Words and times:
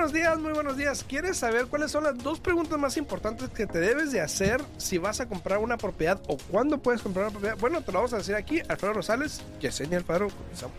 buenos 0.00 0.14
días, 0.14 0.38
muy 0.38 0.52
buenos 0.54 0.78
días. 0.78 1.04
¿Quieres 1.06 1.36
saber 1.36 1.66
cuáles 1.66 1.90
son 1.90 2.04
las 2.04 2.16
dos 2.16 2.40
preguntas 2.40 2.78
más 2.78 2.96
importantes 2.96 3.50
que 3.50 3.66
te 3.66 3.80
debes 3.80 4.12
de 4.12 4.22
hacer 4.22 4.62
si 4.78 4.96
vas 4.96 5.20
a 5.20 5.28
comprar 5.28 5.58
una 5.58 5.76
propiedad 5.76 6.18
o 6.26 6.38
cuándo 6.38 6.78
puedes 6.78 7.02
comprar 7.02 7.26
una 7.26 7.32
propiedad? 7.32 7.58
Bueno, 7.58 7.82
te 7.82 7.92
lo 7.92 7.98
vamos 7.98 8.14
a 8.14 8.16
decir 8.16 8.34
aquí, 8.34 8.62
Alfredo 8.66 8.94
Rosales, 8.94 9.42
Yesenia 9.60 9.98
Alfaro, 9.98 10.28
comenzamos. 10.30 10.74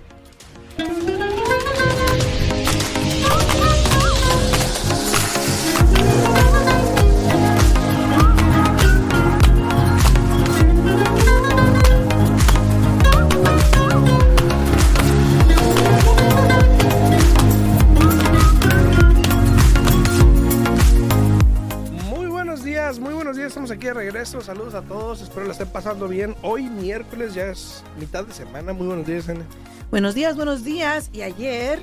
Aquí 23.82 23.88
de 23.88 23.94
regreso. 23.96 24.42
Saludos 24.42 24.76
a 24.76 24.84
todos. 24.84 25.22
Espero 25.22 25.46
la 25.48 25.54
estén 25.54 25.68
pasando 25.70 26.08
bien. 26.08 26.36
Hoy 26.44 26.70
miércoles 26.70 27.34
ya 27.34 27.46
es 27.48 27.84
mitad 28.00 28.24
de 28.24 28.32
semana. 28.34 28.74
Muy 28.74 28.86
buenos 28.86 29.08
días, 29.08 29.28
N. 29.28 29.44
Buenos 29.90 30.14
días, 30.14 30.36
buenos 30.36 30.64
días. 30.64 31.10
Y 31.14 31.24
ayer 31.24 31.82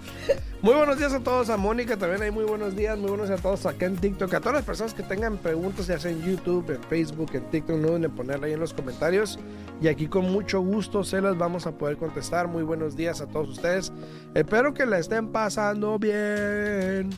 Muy 0.60 0.74
buenos 0.74 0.98
días 0.98 1.14
a 1.14 1.20
todos, 1.20 1.48
a 1.48 1.56
Mónica 1.56 1.96
también 1.96 2.20
hay 2.20 2.30
muy 2.32 2.44
buenos 2.44 2.74
días, 2.74 2.98
muy 2.98 3.08
buenos 3.08 3.28
días 3.28 3.38
a 3.38 3.42
todos 3.42 3.64
acá 3.64 3.86
en 3.86 3.96
TikTok, 3.96 4.34
a 4.34 4.40
todas 4.40 4.56
las 4.56 4.64
personas 4.64 4.92
que 4.92 5.04
tengan 5.04 5.38
preguntas, 5.38 5.86
ya 5.86 6.00
sea 6.00 6.10
en 6.10 6.20
YouTube, 6.20 6.68
en 6.70 6.82
Facebook, 6.82 7.30
en 7.34 7.44
TikTok, 7.44 7.76
no 7.76 7.88
duden 7.88 8.04
en 8.04 8.10
ponerla 8.10 8.48
ahí 8.48 8.54
en 8.54 8.60
los 8.60 8.74
comentarios 8.74 9.38
y 9.80 9.86
aquí 9.86 10.08
con 10.08 10.30
mucho 10.32 10.60
gusto 10.60 11.04
se 11.04 11.20
las 11.20 11.38
vamos 11.38 11.68
a 11.68 11.70
poder 11.70 11.96
contestar. 11.96 12.48
Muy 12.48 12.64
buenos 12.64 12.96
días 12.96 13.20
a 13.20 13.26
todos 13.26 13.50
ustedes, 13.50 13.92
espero 14.34 14.74
que 14.74 14.84
la 14.84 14.98
estén 14.98 15.28
pasando 15.28 15.96
bien. 15.96 17.10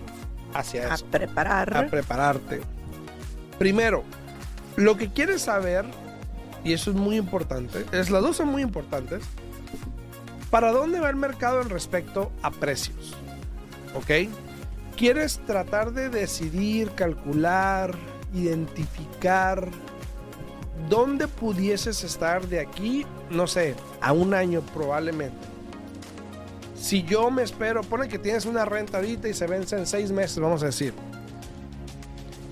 hacia 0.53 0.93
A 0.93 0.95
eso, 0.97 1.07
preparar. 1.07 1.77
a 1.77 1.87
prepararte. 1.87 2.61
Primero, 3.59 4.05
lo 4.77 4.97
que 4.97 5.11
quieres 5.11 5.43
saber, 5.43 5.87
y 6.65 6.73
eso 6.73 6.91
es 6.91 6.97
muy 6.97 7.17
importante, 7.17 7.87
es, 7.93 8.11
las 8.11 8.21
dos 8.21 8.37
son 8.37 8.49
muy 8.49 8.63
importantes, 8.63 9.23
¿Para 10.55 10.71
dónde 10.71 11.01
va 11.01 11.11
el 11.11 11.17
mercado 11.17 11.63
en 11.63 11.69
respecto 11.69 12.31
a 12.41 12.53
precios? 12.53 13.13
¿Ok? 13.97 14.31
¿Quieres 14.97 15.41
tratar 15.47 15.93
de 15.93 16.09
decidir, 16.09 16.91
calcular, 16.93 17.95
identificar 18.33 19.69
dónde 20.89 21.27
pudieses 21.29 22.05
estar 22.05 22.47
de 22.47 22.61
aquí, 22.61 23.05
no 23.31 23.47
sé, 23.47 23.75
a 24.01 24.13
un 24.13 24.35
año 24.35 24.61
probablemente? 24.73 25.37
Si 26.77 27.03
yo 27.03 27.31
me 27.31 27.43
espero, 27.43 27.81
pone 27.83 28.09
que 28.09 28.19
tienes 28.19 28.45
una 28.47 28.65
renta 28.65 28.99
ahorita 28.99 29.29
y 29.29 29.35
se 29.35 29.47
vence 29.47 29.77
en 29.77 29.87
seis 29.87 30.13
meses, 30.13 30.39
vamos 30.39 30.63
a 30.63 30.67
decir. 30.67 30.93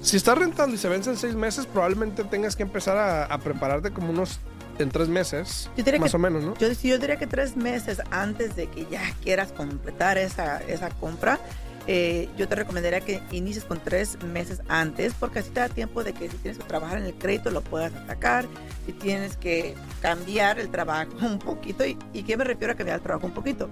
Si 0.00 0.16
estás 0.16 0.36
rentando 0.36 0.74
y 0.74 0.78
se 0.78 0.88
vence 0.88 1.10
en 1.10 1.16
seis 1.16 1.34
meses, 1.36 1.66
probablemente 1.66 2.24
tengas 2.24 2.56
que 2.56 2.64
empezar 2.64 2.96
a, 2.96 3.24
a 3.26 3.38
prepararte 3.38 3.92
como 3.92 4.10
unos 4.10 4.40
en 4.78 4.88
tres 4.88 5.08
meses, 5.08 5.70
más 6.00 6.10
que- 6.10 6.16
o 6.16 6.18
menos, 6.18 6.42
¿no? 6.42 6.56
Yo, 6.56 6.72
yo 6.72 6.98
diría 6.98 7.16
que 7.18 7.26
tres 7.26 7.56
meses 7.56 8.00
antes 8.10 8.56
de 8.56 8.66
que 8.68 8.86
ya 8.90 9.02
quieras 9.22 9.52
completar 9.52 10.16
esa, 10.18 10.58
esa 10.62 10.88
compra, 10.90 11.38
eh, 11.86 12.28
yo 12.36 12.48
te 12.48 12.54
recomendaría 12.54 13.00
que 13.00 13.20
inicies 13.32 13.64
con 13.64 13.80
tres 13.80 14.22
meses 14.22 14.60
antes, 14.68 15.14
porque 15.18 15.40
así 15.40 15.50
te 15.50 15.60
da 15.60 15.68
tiempo 15.68 16.04
de 16.04 16.12
que 16.12 16.28
si 16.30 16.36
tienes 16.38 16.58
que 16.58 16.64
trabajar 16.64 16.98
en 16.98 17.04
el 17.04 17.14
crédito 17.14 17.50
lo 17.50 17.60
puedas 17.62 17.92
atacar, 17.94 18.46
si 18.86 18.92
tienes 18.92 19.36
que 19.36 19.74
cambiar 20.00 20.58
el 20.60 20.70
trabajo 20.70 21.10
un 21.22 21.38
poquito, 21.38 21.84
¿y, 21.84 21.98
y 22.12 22.22
qué 22.22 22.36
me 22.36 22.44
refiero 22.44 22.72
a 22.72 22.76
cambiar 22.76 22.96
el 22.98 23.02
trabajo 23.02 23.26
un 23.26 23.34
poquito? 23.34 23.68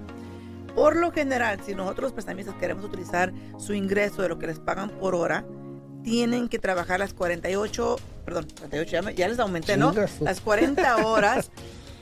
Por 0.74 0.96
lo 0.96 1.10
general, 1.12 1.60
si 1.66 1.74
nosotros 1.74 2.04
los 2.04 2.12
prestamistas 2.12 2.54
queremos 2.56 2.84
utilizar 2.84 3.32
su 3.58 3.74
ingreso 3.74 4.22
de 4.22 4.28
lo 4.28 4.38
que 4.38 4.46
les 4.46 4.58
pagan 4.60 4.88
por 4.90 5.14
hora, 5.14 5.44
tienen 6.04 6.48
que 6.48 6.58
trabajar 6.58 7.00
las 7.00 7.12
48, 7.12 7.96
perdón, 8.24 8.46
48, 8.58 8.90
ya, 8.90 9.02
me- 9.02 9.14
ya 9.14 9.28
les 9.28 9.38
aumenté, 9.38 9.76
¿no? 9.76 9.92
Las 10.24 10.40
40 10.44 10.96
horas, 11.06 11.50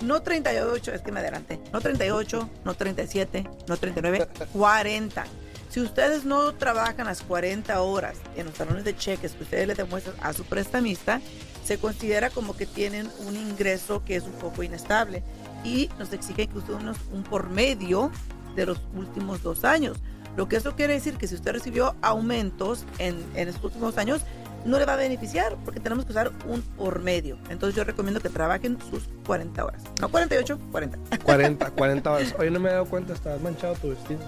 no 0.02 0.20
38, 0.22 0.92
es 0.92 1.00
que 1.02 1.10
me 1.12 1.20
adelanté, 1.20 1.58
no 1.72 1.80
38, 1.80 2.48
no 2.64 2.74
37, 2.74 3.48
no 3.66 3.76
39, 3.76 4.28
40. 4.52 5.24
Si 5.68 5.80
ustedes 5.80 6.24
no 6.24 6.54
trabajan 6.54 7.06
las 7.06 7.22
40 7.22 7.80
horas 7.82 8.16
en 8.36 8.46
los 8.46 8.54
talones 8.54 8.84
de 8.84 8.96
cheques 8.96 9.32
que 9.32 9.42
ustedes 9.42 9.66
le 9.66 9.74
demuestran 9.74 10.16
a 10.22 10.32
su 10.32 10.44
prestamista, 10.44 11.20
se 11.64 11.78
considera 11.78 12.30
como 12.30 12.56
que 12.56 12.64
tienen 12.64 13.10
un 13.26 13.36
ingreso 13.36 14.02
que 14.04 14.16
es 14.16 14.24
un 14.24 14.32
poco 14.32 14.62
inestable 14.62 15.22
y 15.64 15.90
nos 15.98 16.12
exigen 16.12 16.48
que 16.48 16.58
usemos 16.58 16.96
un 17.12 17.22
por 17.22 17.50
medio 17.50 18.10
de 18.56 18.64
los 18.64 18.80
últimos 18.96 19.42
dos 19.42 19.64
años. 19.64 19.98
Lo 20.36 20.48
que 20.48 20.56
eso 20.56 20.74
quiere 20.74 20.94
decir 20.94 21.16
que 21.16 21.26
si 21.26 21.34
usted 21.34 21.52
recibió 21.52 21.94
aumentos 22.00 22.86
en, 22.98 23.22
en 23.34 23.48
estos 23.48 23.64
últimos 23.64 23.98
años, 23.98 24.22
no 24.64 24.78
le 24.78 24.86
va 24.86 24.94
a 24.94 24.96
beneficiar 24.96 25.56
porque 25.64 25.80
tenemos 25.80 26.04
que 26.06 26.12
usar 26.12 26.32
un 26.46 26.62
por 26.62 27.00
medio. 27.00 27.38
Entonces 27.50 27.74
yo 27.76 27.84
recomiendo 27.84 28.20
que 28.20 28.28
trabajen 28.28 28.78
sus 28.90 29.08
40 29.26 29.64
horas. 29.64 29.82
No 30.00 30.08
48, 30.08 30.58
40. 30.72 30.98
40, 31.22 31.70
40 31.72 32.10
horas. 32.10 32.34
Oye, 32.38 32.50
no 32.50 32.60
me 32.60 32.70
he 32.70 32.72
dado 32.72 32.86
cuenta, 32.86 33.12
estás 33.12 33.40
manchado 33.40 33.74
tu 33.74 33.90
vestido. 33.90 34.20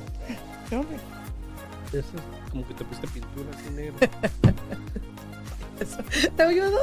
Es 1.92 2.06
como 2.50 2.66
que 2.66 2.74
te 2.74 2.84
pusiste 2.84 3.06
pintura 3.08 3.50
así 3.56 3.70
negro. 3.70 3.98
¿Te 6.36 6.42
ayudo? 6.42 6.78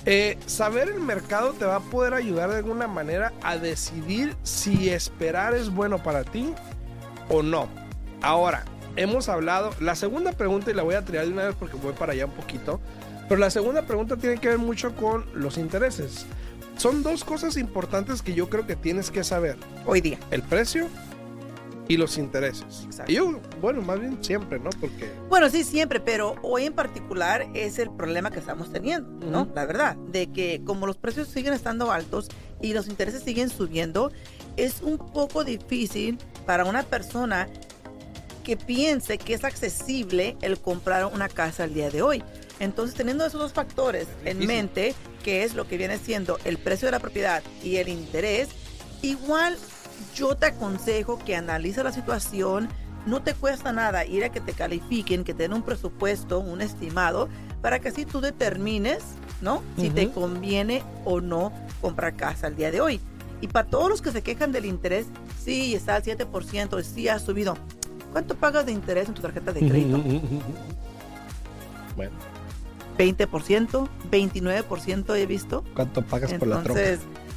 Eh, 0.06 0.38
saber 0.44 0.88
el 0.88 1.00
mercado 1.00 1.54
te 1.54 1.64
va 1.64 1.76
a 1.76 1.80
poder 1.80 2.12
ayudar 2.12 2.50
de 2.50 2.56
alguna 2.56 2.86
manera 2.86 3.32
a 3.42 3.56
decidir 3.56 4.36
si 4.42 4.90
esperar 4.90 5.54
es 5.54 5.70
bueno 5.70 6.02
para 6.02 6.24
ti 6.24 6.52
o 7.30 7.42
no. 7.42 7.68
Ahora, 8.20 8.64
hemos 8.96 9.28
hablado, 9.30 9.70
la 9.80 9.94
segunda 9.94 10.32
pregunta 10.32 10.70
y 10.70 10.74
la 10.74 10.82
voy 10.82 10.94
a 10.94 11.04
tirar 11.04 11.24
de 11.24 11.32
una 11.32 11.44
vez 11.44 11.56
porque 11.58 11.76
voy 11.76 11.94
para 11.94 12.12
allá 12.12 12.26
un 12.26 12.32
poquito. 12.32 12.80
Pero 13.28 13.40
la 13.40 13.48
segunda 13.48 13.82
pregunta 13.82 14.18
tiene 14.18 14.38
que 14.38 14.48
ver 14.48 14.58
mucho 14.58 14.94
con 14.94 15.24
los 15.32 15.56
intereses. 15.56 16.26
Son 16.76 17.02
dos 17.02 17.24
cosas 17.24 17.56
importantes 17.56 18.20
que 18.20 18.34
yo 18.34 18.50
creo 18.50 18.66
que 18.66 18.76
tienes 18.76 19.10
que 19.10 19.24
saber. 19.24 19.56
Hoy 19.86 20.02
día. 20.02 20.18
El 20.30 20.42
precio 20.42 20.88
y 21.88 21.96
los 21.96 22.16
intereses. 22.18 22.82
Exacto. 22.84 23.12
Y 23.12 23.16
yo, 23.16 23.40
bueno, 23.60 23.82
más 23.82 24.00
bien 24.00 24.22
siempre, 24.22 24.58
¿no? 24.58 24.70
Porque 24.80 25.10
Bueno, 25.28 25.50
sí, 25.50 25.64
siempre, 25.64 26.00
pero 26.00 26.36
hoy 26.42 26.64
en 26.64 26.72
particular 26.72 27.46
es 27.54 27.78
el 27.78 27.90
problema 27.90 28.30
que 28.30 28.38
estamos 28.38 28.72
teniendo, 28.72 29.26
¿no? 29.26 29.48
La 29.54 29.66
verdad, 29.66 29.96
de 29.96 30.28
que 30.32 30.62
como 30.64 30.86
los 30.86 30.96
precios 30.96 31.28
siguen 31.28 31.52
estando 31.52 31.92
altos 31.92 32.28
y 32.60 32.72
los 32.72 32.88
intereses 32.88 33.22
siguen 33.22 33.50
subiendo, 33.50 34.10
es 34.56 34.80
un 34.82 34.98
poco 34.98 35.44
difícil 35.44 36.18
para 36.46 36.64
una 36.64 36.82
persona 36.82 37.48
que 38.42 38.56
piense 38.56 39.18
que 39.18 39.34
es 39.34 39.44
accesible 39.44 40.36
el 40.42 40.58
comprar 40.58 41.06
una 41.06 41.28
casa 41.28 41.64
al 41.64 41.74
día 41.74 41.90
de 41.90 42.02
hoy. 42.02 42.22
Entonces, 42.60 42.94
teniendo 42.94 43.26
esos 43.26 43.40
dos 43.40 43.52
factores 43.52 44.06
en 44.24 44.46
mente, 44.46 44.94
que 45.24 45.42
es 45.42 45.54
lo 45.54 45.66
que 45.66 45.76
viene 45.76 45.98
siendo 45.98 46.38
el 46.44 46.58
precio 46.58 46.86
de 46.86 46.92
la 46.92 47.00
propiedad 47.00 47.42
y 47.62 47.76
el 47.76 47.88
interés, 47.88 48.48
igual 49.02 49.56
yo 50.14 50.36
te 50.36 50.46
aconsejo 50.46 51.18
que 51.18 51.36
analice 51.36 51.82
la 51.82 51.92
situación. 51.92 52.68
No 53.06 53.22
te 53.22 53.34
cuesta 53.34 53.72
nada 53.72 54.06
ir 54.06 54.24
a 54.24 54.30
que 54.30 54.40
te 54.40 54.52
califiquen, 54.52 55.24
que 55.24 55.34
te 55.34 55.42
den 55.42 55.52
un 55.52 55.62
presupuesto, 55.62 56.40
un 56.40 56.62
estimado, 56.62 57.28
para 57.60 57.78
que 57.78 57.88
así 57.88 58.06
tú 58.06 58.20
determines, 58.20 59.02
¿no? 59.42 59.62
Si 59.76 59.90
te 59.90 60.10
conviene 60.10 60.82
o 61.04 61.20
no 61.20 61.52
comprar 61.82 62.16
casa 62.16 62.46
al 62.46 62.56
día 62.56 62.70
de 62.70 62.80
hoy. 62.80 63.00
Y 63.42 63.48
para 63.48 63.68
todos 63.68 63.90
los 63.90 64.00
que 64.00 64.10
se 64.10 64.22
quejan 64.22 64.52
del 64.52 64.64
interés, 64.64 65.06
sí, 65.42 65.74
está 65.74 65.96
al 65.96 66.02
7%, 66.02 66.82
sí 66.82 67.08
ha 67.08 67.18
subido. 67.18 67.58
¿Cuánto 68.12 68.36
pagas 68.36 68.64
de 68.64 68.72
interés 68.72 69.08
en 69.08 69.14
tu 69.14 69.20
tarjeta 69.20 69.52
de 69.52 69.60
crédito? 69.60 70.02
bueno, 71.96 72.12
20%, 72.96 73.88
29% 74.10 75.16
he 75.16 75.26
visto. 75.26 75.64
¿cuánto 75.74 76.02
pagas 76.02 76.32
por 76.34 76.48
la 76.48 76.62
troca? 76.62 76.80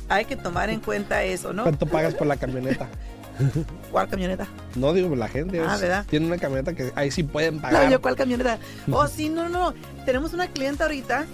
Hay 0.10 0.26
que 0.26 0.36
tomar 0.36 0.70
en 0.70 0.80
cuenta 0.80 1.24
eso, 1.24 1.54
¿no? 1.54 1.64
¿Cuánto 1.64 1.86
pagas 1.86 2.14
por 2.16 2.28
la 2.28 2.38
camioneta? 2.38 2.88
¿Cuál 3.92 4.08
camioneta? 4.10 4.48
No 4.76 4.94
digo 4.94 5.16
la 5.16 5.28
gente. 5.28 5.60
Ah, 5.62 5.76
es- 5.76 5.82
¿verdad? 5.82 6.06
Tiene 6.10 6.26
una 6.28 6.38
camioneta 6.38 6.74
que 6.74 6.92
ahí 6.96 7.12
sí 7.12 7.24
pueden 7.24 7.58
No, 7.58 7.62
pagar. 7.62 7.90
yo, 7.92 8.02
¿cuál 8.02 8.16
camioneta? 8.16 8.58
Oh, 8.92 9.08
sí, 9.08 9.30
no, 9.30 9.50
no. 9.50 9.74
Tenemos 10.06 10.34
una 10.34 10.48
clienta 10.48 10.86
ahorita. 10.86 11.26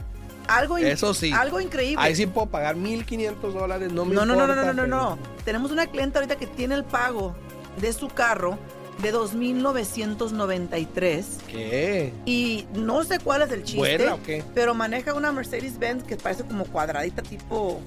Algo, 0.47 0.77
Eso 0.77 1.13
sí. 1.13 1.31
algo 1.31 1.61
increíble. 1.61 2.03
Ahí 2.03 2.15
sí 2.15 2.25
puudo 2.25 2.47
pagar 2.47 2.75
1500 2.75 3.53
dólares. 3.53 3.93
No 3.93 4.03
me 4.03 4.13
no, 4.13 4.25
no, 4.25 4.35
no, 4.35 4.45
no, 4.47 4.55
no, 4.55 4.73
no, 4.73 4.87
no. 4.87 5.17
Tenemos 5.45 5.71
una 5.71 5.87
clienta 5.87 6.19
ahorita 6.19 6.35
que 6.35 6.47
tiene 6.47 6.75
el 6.75 6.83
pago 6.83 7.33
de 7.79 7.93
su 7.93 8.09
carro 8.09 8.57
de 9.01 9.13
2.993 9.13 11.23
¿Qué? 11.47 12.13
y 12.25 12.65
no 12.75 13.03
sé 13.03 13.19
cuál 13.19 13.41
es 13.41 13.51
el 13.51 13.63
chiste, 13.63 13.79
¿Buena 13.79 14.13
o 14.15 14.23
qué? 14.23 14.43
pero 14.53 14.73
maneja 14.75 15.13
una 15.13 15.31
Mercedes-Benz 15.31 16.03
que 16.03 16.15
parece 16.15 16.43
como 16.43 16.65
cuadradita 16.65 17.21
tipo, 17.23 17.81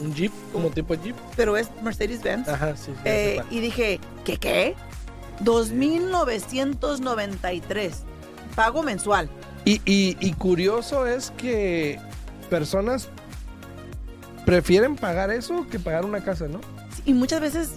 ¿Un 0.00 0.14
Jeep? 0.14 0.32
¿Como 0.52 0.70
tipo 0.70 0.94
Jeep? 0.94 1.16
pero 1.36 1.56
es 1.56 1.70
Mercedes-Benz. 1.82 2.48
Ajá, 2.48 2.76
sí, 2.76 2.92
sí. 2.94 3.00
Eh, 3.04 3.42
y 3.50 3.60
dije, 3.60 3.98
¿qué 4.24 4.36
qué? 4.36 4.74
2.993 5.44 7.92
pago 8.54 8.82
mensual. 8.82 9.28
Y, 9.64 9.80
y, 9.84 10.16
y 10.20 10.32
curioso 10.34 11.06
es 11.06 11.30
que 11.32 11.98
personas 12.48 13.08
prefieren 14.44 14.96
pagar 14.96 15.30
eso 15.30 15.66
que 15.68 15.78
pagar 15.78 16.04
una 16.04 16.22
casa, 16.22 16.46
¿no? 16.48 16.60
Y 17.04 17.14
muchas 17.14 17.40
veces 17.40 17.72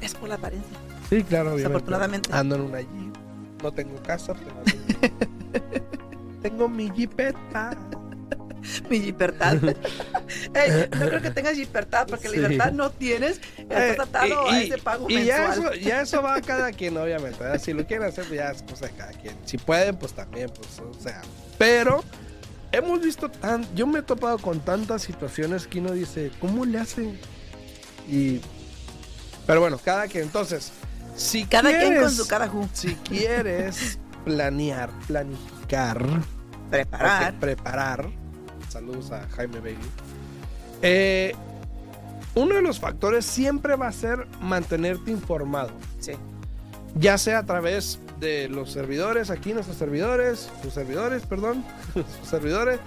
es 0.00 0.14
por 0.14 0.28
la 0.28 0.36
apariencia. 0.36 0.76
Sí, 1.08 1.22
claro, 1.22 1.54
obviamente. 1.54 1.68
Desafortunadamente. 1.68 2.30
Ando 2.32 2.56
en 2.56 2.60
una 2.62 2.80
Jeep. 2.80 3.16
No 3.62 3.72
tengo 3.72 3.96
casa, 4.02 4.34
pero 4.34 4.52
tengo 6.42 6.68
mi 6.68 6.90
Jeepeta. 6.90 7.76
Mi 8.90 8.98
libertad. 9.00 9.56
No 10.98 11.06
creo 11.08 11.22
que 11.22 11.30
tengas 11.30 11.56
libertad, 11.56 12.06
porque 12.08 12.28
Sí. 12.28 12.36
libertad 12.36 12.72
no 12.72 12.90
tienes. 12.90 13.38
Eh, 13.58 13.66
Estás 13.90 14.08
atado 14.08 14.46
y- 14.50 14.54
a 14.54 14.62
ese 14.62 14.78
pago 14.78 15.06
y 15.08 15.24
ya 15.24 15.52
eso, 15.52 15.74
ya 15.74 16.00
eso 16.02 16.22
va 16.22 16.36
a 16.36 16.42
cada 16.42 16.72
quien, 16.72 16.96
obviamente. 16.96 17.38
¿verdad? 17.42 17.60
Si 17.60 17.72
lo 17.72 17.86
quieren 17.86 18.06
hacer, 18.08 18.24
pues 18.26 18.38
ya 18.38 18.50
es 18.50 18.62
cosa 18.62 18.86
de 18.86 18.92
cada 18.92 19.12
quien. 19.12 19.36
Si 19.44 19.58
pueden, 19.58 19.96
pues 19.96 20.12
también, 20.12 20.50
pues, 20.50 20.78
o 20.80 20.92
sea. 21.00 21.22
Pero 21.58 22.02
hemos 22.72 23.00
visto 23.00 23.30
tan. 23.30 23.66
Yo 23.74 23.86
me 23.86 24.00
he 24.00 24.02
topado 24.02 24.38
con 24.38 24.60
tantas 24.60 25.02
situaciones 25.02 25.66
que 25.66 25.78
uno 25.80 25.92
dice, 25.92 26.30
¿cómo 26.40 26.64
le 26.64 26.78
hacen? 26.78 27.18
Y. 28.08 28.40
Pero 29.46 29.60
bueno, 29.60 29.78
cada 29.82 30.06
quien. 30.08 30.24
Entonces, 30.24 30.72
si 31.16 31.44
Cada 31.46 31.70
quien 31.70 31.82
con 31.82 31.90
quieres- 31.92 32.16
su 32.16 32.26
cada 32.28 32.48
ju. 32.48 32.68
Si 32.72 32.94
quieres 32.96 33.98
planear, 34.24 34.90
planificar, 35.06 36.04
Preparar. 36.70 37.34
preparar. 37.38 38.10
Saludos 38.68 39.10
a 39.12 39.26
Jaime 39.30 39.60
Bailey. 39.60 39.78
Eh, 40.82 41.34
uno 42.34 42.54
de 42.54 42.62
los 42.62 42.78
factores 42.78 43.24
siempre 43.24 43.76
va 43.76 43.88
a 43.88 43.92
ser 43.92 44.26
mantenerte 44.40 45.10
informado, 45.10 45.70
Sí. 45.98 46.12
ya 46.94 47.18
sea 47.18 47.38
a 47.40 47.46
través 47.46 47.98
de 48.20 48.48
los 48.48 48.70
servidores, 48.72 49.30
aquí 49.30 49.52
nuestros 49.52 49.76
servidores, 49.76 50.50
sus 50.62 50.72
servidores, 50.72 51.24
perdón, 51.26 51.64
sus 51.94 52.28
servidores, 52.28 52.78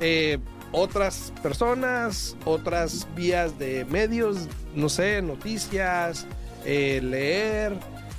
eh, 0.00 0.38
otras 0.72 1.32
personas, 1.42 2.36
otras 2.44 3.06
vías 3.14 3.58
de 3.58 3.84
medios, 3.84 4.48
no 4.74 4.88
sé, 4.88 5.22
noticias, 5.22 6.26
eh, 6.64 7.00
leer. 7.02 7.74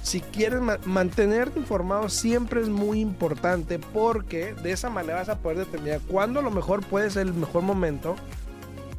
Si 0.08 0.22
quieres 0.22 0.62
ma- 0.62 0.80
mantenerte 0.86 1.60
informado 1.60 2.08
siempre 2.08 2.62
es 2.62 2.70
muy 2.70 3.02
importante 3.02 3.78
porque 3.78 4.54
de 4.54 4.72
esa 4.72 4.90
manera 4.90 5.16
vas 5.16 5.28
a 5.28 5.40
poder 5.40 5.58
determinar 5.58 6.00
cuándo 6.08 6.40
a 6.40 6.44
lo 6.44 6.50
mejor 6.50 6.80
puede 6.86 7.10
ser 7.10 7.24
el 7.28 7.34
mejor 7.34 7.64
momento, 7.64 8.16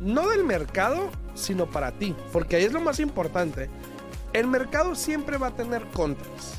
no 0.01 0.29
del 0.29 0.45
mercado, 0.45 1.09
sino 1.35 1.65
para 1.65 1.93
ti, 1.93 2.15
porque 2.31 2.57
ahí 2.57 2.65
es 2.65 2.75
lo 2.75 2.83
más 2.83 3.01
importante. 3.01 3.71
El 4.35 4.49
mercado 4.49 4.95
siempre 4.95 5.39
va 5.39 5.47
a 5.47 5.57
tener 5.57 5.83
contras. 5.95 6.58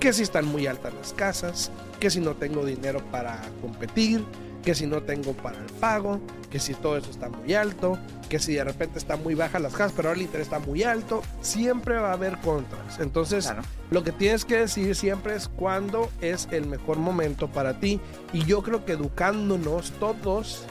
Que 0.00 0.12
si 0.12 0.22
están 0.22 0.46
muy 0.46 0.66
altas 0.66 0.94
las 0.94 1.12
casas, 1.12 1.70
que 2.00 2.10
si 2.10 2.20
no 2.20 2.34
tengo 2.34 2.64
dinero 2.64 3.00
para 3.10 3.40
competir, 3.60 4.24
que 4.64 4.74
si 4.74 4.86
no 4.86 5.02
tengo 5.02 5.32
para 5.32 5.58
el 5.58 5.66
pago, 5.80 6.20
que 6.50 6.58
si 6.58 6.74
todo 6.74 6.96
eso 6.96 7.10
está 7.10 7.28
muy 7.28 7.54
alto, 7.54 7.98
que 8.28 8.38
si 8.38 8.54
de 8.54 8.64
repente 8.64 8.98
está 8.98 9.16
muy 9.16 9.34
baja 9.34 9.58
las 9.58 9.72
casas, 9.72 9.92
pero 9.96 10.08
ahora 10.08 10.20
el 10.20 10.26
interés 10.26 10.46
está 10.46 10.58
muy 10.60 10.82
alto, 10.82 11.22
siempre 11.40 11.98
va 11.98 12.10
a 12.10 12.12
haber 12.12 12.36
contras. 12.38 13.00
Entonces, 13.00 13.46
Claro. 13.46 13.62
lo 13.90 14.04
que 14.04 14.12
tienes 14.12 14.44
que 14.44 14.56
decir 14.58 14.94
siempre 14.94 15.34
es 15.34 15.48
cuándo 15.48 16.10
es 16.20 16.48
el 16.50 16.66
mejor 16.66 16.98
momento 16.98 17.48
para 17.48 17.80
ti. 17.80 18.00
Y 18.32 18.44
yo 18.44 18.62
creo 18.62 18.84
que 18.84 18.92
educándonos 18.92 19.92
todos 19.98 20.64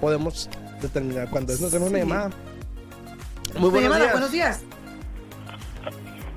podemos 0.00 0.50
determinar 0.82 1.30
cuándo 1.30 1.52
es. 1.52 1.60
Nos 1.60 1.70
tenemos 1.70 1.90
una 1.90 2.00
Sí. 2.00 2.04
llamada. 2.08 2.30
Muy 3.58 3.70
buenos 3.70 3.82
Llamada, 3.82 4.00
días. 4.02 4.12
buenos 4.12 4.32
días. 4.32 4.60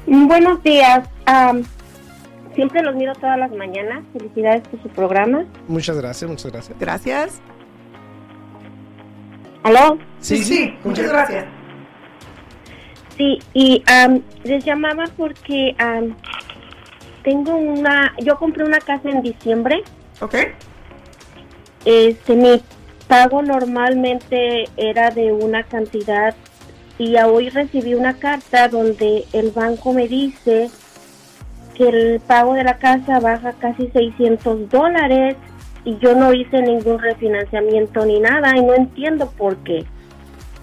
Buenos 0.05 0.63
días. 0.63 1.78
Siempre 2.59 2.83
los 2.83 2.93
miro 2.93 3.13
todas 3.13 3.39
las 3.39 3.51
mañanas. 3.51 4.03
Felicidades 4.11 4.67
por 4.67 4.81
su 4.81 4.89
programa. 4.89 5.45
Muchas 5.69 5.97
gracias, 5.97 6.29
muchas 6.29 6.51
gracias. 6.51 6.77
Gracias. 6.77 7.41
¿Aló? 9.63 9.97
Sí, 10.19 10.43
sí, 10.43 10.73
muchas 10.83 11.07
gracias. 11.09 11.45
Sí, 13.15 13.39
y 13.53 13.81
am, 13.87 14.21
les 14.43 14.65
llamaba 14.65 15.05
porque 15.15 15.73
am, 15.77 16.17
tengo 17.23 17.55
una... 17.55 18.13
Yo 18.21 18.35
compré 18.35 18.65
una 18.65 18.79
casa 18.79 19.09
en 19.09 19.21
diciembre. 19.21 19.81
Ok. 20.19 20.35
Este, 21.85 22.35
mi 22.35 22.61
pago 23.07 23.41
normalmente 23.41 24.65
era 24.75 25.11
de 25.11 25.31
una 25.31 25.63
cantidad 25.63 26.35
y 26.97 27.15
hoy 27.15 27.47
recibí 27.47 27.93
una 27.93 28.15
carta 28.15 28.67
donde 28.67 29.23
el 29.31 29.51
banco 29.51 29.93
me 29.93 30.09
dice 30.09 30.69
que 31.79 31.87
el 31.87 32.19
pago 32.19 32.53
de 32.55 32.63
la 32.65 32.77
casa 32.77 33.19
baja 33.21 33.53
casi 33.53 33.87
600 33.87 34.69
dólares 34.69 35.37
y 35.85 35.97
yo 35.99 36.13
no 36.13 36.33
hice 36.33 36.61
ningún 36.61 36.99
refinanciamiento 36.99 38.05
ni 38.05 38.19
nada 38.19 38.55
y 38.57 38.61
no 38.61 38.73
entiendo 38.75 39.31
por 39.31 39.55
qué. 39.63 39.85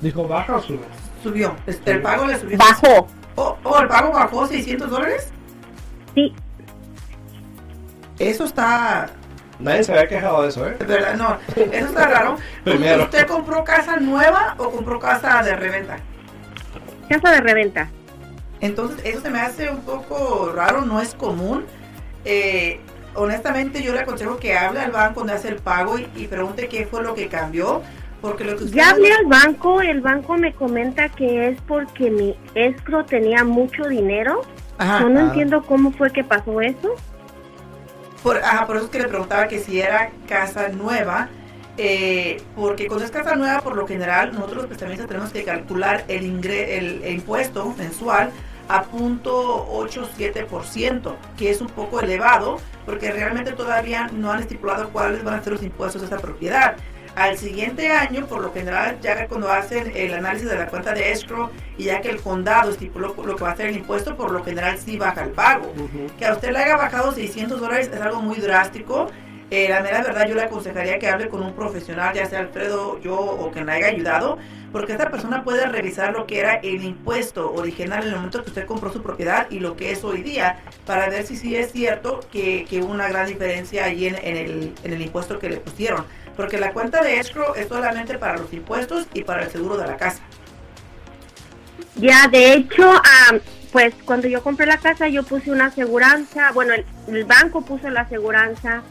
Dijo 0.02 0.28
baja 0.28 0.56
o 0.56 0.60
sube. 0.60 0.84
Subió. 1.22 1.56
Este, 1.66 1.92
el 1.92 2.02
pago 2.02 2.26
le 2.26 2.38
subió. 2.38 2.58
Bajó, 2.58 3.08
Oh, 3.38 3.56
oh, 3.64 3.80
el 3.80 3.88
pago 3.88 4.12
bajó 4.12 4.46
600 4.46 4.90
dólares. 4.90 5.32
sí, 6.14 6.34
Eso 8.18 8.44
está. 8.44 9.08
Nadie 9.58 9.84
se 9.84 9.92
había 9.92 10.06
quejado 10.08 10.42
de 10.42 10.48
eso, 10.50 10.66
¿eh? 10.66 10.76
de 10.78 10.84
verdad, 10.84 11.14
no. 11.16 11.38
Eso 11.56 11.86
está 11.86 12.06
raro. 12.08 12.36
Primero. 12.64 13.04
¿Usted 13.04 13.26
compró 13.26 13.64
casa 13.64 13.96
nueva 13.96 14.54
o 14.58 14.70
compró 14.70 14.98
casa 15.00 15.42
de 15.42 15.56
reventa? 15.56 15.96
casa 17.08 17.30
de 17.30 17.40
reventa. 17.40 17.88
Entonces, 18.60 19.00
eso 19.04 19.20
se 19.20 19.30
me 19.30 19.40
hace 19.40 19.70
un 19.70 19.80
poco 19.82 20.52
raro, 20.54 20.82
no 20.82 21.00
es 21.00 21.14
común. 21.14 21.64
Eh, 22.24 22.80
honestamente, 23.14 23.82
yo 23.82 23.92
le 23.92 24.00
aconsejo 24.00 24.38
que 24.38 24.56
hable 24.56 24.80
al 24.80 24.92
banco 24.92 25.20
donde 25.20 25.34
hace 25.34 25.48
el 25.48 25.56
pago 25.56 25.98
y, 25.98 26.08
y 26.16 26.26
pregunte 26.26 26.68
qué 26.68 26.86
fue 26.86 27.02
lo 27.02 27.14
que 27.14 27.28
cambió. 27.28 27.82
Porque 28.22 28.44
lo 28.44 28.56
que 28.56 28.64
usted 28.64 28.76
Ya 28.76 28.90
hablé 28.90 29.12
al 29.12 29.26
banco, 29.26 29.82
el 29.82 30.00
banco 30.00 30.36
me 30.38 30.52
comenta 30.54 31.10
que 31.10 31.48
es 31.48 31.60
porque 31.68 32.10
mi 32.10 32.34
escro 32.54 33.04
tenía 33.04 33.44
mucho 33.44 33.84
dinero. 33.84 34.40
Ajá, 34.78 35.00
Yo 35.02 35.08
no 35.10 35.20
Ah. 35.20 35.22
entiendo 35.24 35.62
cómo 35.62 35.92
fue 35.92 36.10
que 36.10 36.24
pasó 36.24 36.60
eso. 36.60 36.94
por, 38.22 38.38
ajá, 38.38 38.66
por 38.66 38.76
eso 38.76 38.86
es 38.86 38.90
que 38.90 38.98
le 39.00 39.08
preguntaba 39.08 39.46
que 39.48 39.60
si 39.60 39.80
era 39.80 40.10
casa 40.28 40.68
nueva. 40.70 41.28
Eh, 41.78 42.42
porque 42.54 42.86
cuando 42.86 43.04
es 43.04 43.10
casa 43.10 43.34
nueva, 43.36 43.60
por 43.60 43.76
lo 43.76 43.86
general, 43.86 44.32
nosotros 44.32 44.56
los 44.56 44.64
prestamistas 44.66 45.06
tenemos 45.06 45.30
que 45.30 45.44
calcular 45.44 46.06
el, 46.08 46.24
ingre 46.24 46.78
el, 46.78 47.06
impuesto 47.06 47.74
mensual 47.76 48.30
a 48.68 48.82
0.87%, 48.84 51.14
que 51.36 51.50
es 51.50 51.60
un 51.60 51.68
poco 51.68 52.00
elevado, 52.00 52.56
porque 52.84 53.12
realmente 53.12 53.52
todavía 53.52 54.08
no 54.12 54.32
han 54.32 54.40
estipulado 54.40 54.88
cuáles 54.88 55.22
van 55.22 55.34
a 55.34 55.42
ser 55.42 55.52
los 55.52 55.62
impuestos 55.62 56.00
de 56.00 56.06
esta 56.06 56.18
propiedad. 56.18 56.74
Al 57.14 57.38
siguiente 57.38 57.88
año, 57.90 58.26
por 58.26 58.42
lo 58.42 58.52
general, 58.52 58.98
ya 59.00 59.26
cuando 59.26 59.50
hacen 59.50 59.90
el 59.94 60.12
análisis 60.12 60.50
de 60.50 60.58
la 60.58 60.66
cuenta 60.66 60.92
de 60.92 61.12
escrow 61.12 61.48
y 61.78 61.84
ya 61.84 62.02
que 62.02 62.10
el 62.10 62.20
condado 62.20 62.70
estipuló 62.70 63.14
lo 63.24 63.36
que 63.36 63.44
va 63.44 63.52
a 63.52 63.56
ser 63.56 63.68
el 63.68 63.76
impuesto, 63.76 64.14
por 64.16 64.32
lo 64.32 64.44
general 64.44 64.76
sí 64.78 64.98
baja 64.98 65.24
el 65.24 65.30
pago. 65.30 65.72
Que 66.18 66.26
a 66.26 66.34
usted 66.34 66.52
le 66.52 66.58
haya 66.58 66.76
bajado 66.76 67.12
600 67.12 67.58
dólares 67.58 67.88
es 67.90 68.00
algo 68.02 68.20
muy 68.20 68.38
drástico 68.38 69.08
eh, 69.50 69.68
la 69.68 69.80
mera 69.80 70.02
verdad 70.02 70.26
yo 70.26 70.34
le 70.34 70.42
aconsejaría 70.42 70.98
que 70.98 71.08
hable 71.08 71.28
con 71.28 71.40
un 71.42 71.52
profesional, 71.52 72.12
ya 72.14 72.26
sea 72.26 72.40
Alfredo, 72.40 73.00
yo 73.00 73.14
o 73.16 73.52
quien 73.52 73.66
le 73.66 73.72
haya 73.72 73.86
ayudado, 73.86 74.38
porque 74.72 74.92
esta 74.92 75.08
persona 75.08 75.44
puede 75.44 75.66
revisar 75.66 76.12
lo 76.12 76.26
que 76.26 76.40
era 76.40 76.54
el 76.56 76.82
impuesto 76.82 77.52
original 77.52 78.02
en 78.02 78.08
el 78.08 78.16
momento 78.16 78.42
que 78.42 78.50
usted 78.50 78.66
compró 78.66 78.92
su 78.92 79.02
propiedad 79.02 79.46
y 79.48 79.60
lo 79.60 79.76
que 79.76 79.92
es 79.92 80.02
hoy 80.02 80.22
día, 80.22 80.58
para 80.84 81.08
ver 81.08 81.24
si 81.24 81.36
sí 81.36 81.54
es 81.54 81.70
cierto 81.70 82.20
que, 82.32 82.66
hubo 82.82 82.92
una 82.92 83.08
gran 83.08 83.28
diferencia 83.28 83.84
ahí 83.84 84.06
en, 84.06 84.16
el, 84.16 84.74
en 84.82 84.92
el 84.92 85.00
impuesto 85.00 85.38
que 85.38 85.48
le 85.48 85.58
pusieron. 85.58 86.04
Porque 86.36 86.58
la 86.58 86.72
cuenta 86.72 87.02
de 87.02 87.18
escrow 87.18 87.54
es 87.54 87.68
solamente 87.68 88.18
para 88.18 88.36
los 88.36 88.52
impuestos 88.52 89.06
y 89.14 89.22
para 89.22 89.44
el 89.44 89.50
seguro 89.50 89.78
de 89.78 89.86
la 89.86 89.96
casa. 89.96 90.20
Ya, 91.94 92.28
de 92.28 92.52
hecho, 92.52 93.00
pues 93.72 93.94
cuando 94.04 94.28
yo 94.28 94.42
compré 94.42 94.66
la 94.66 94.76
casa 94.76 95.08
yo 95.08 95.22
puse 95.22 95.50
una 95.50 95.66
aseguranza, 95.66 96.50
bueno, 96.52 96.74
el, 96.74 96.84
el 97.08 97.24
banco 97.24 97.64
puso 97.64 97.88
la 97.88 98.02
aseguranza 98.02 98.82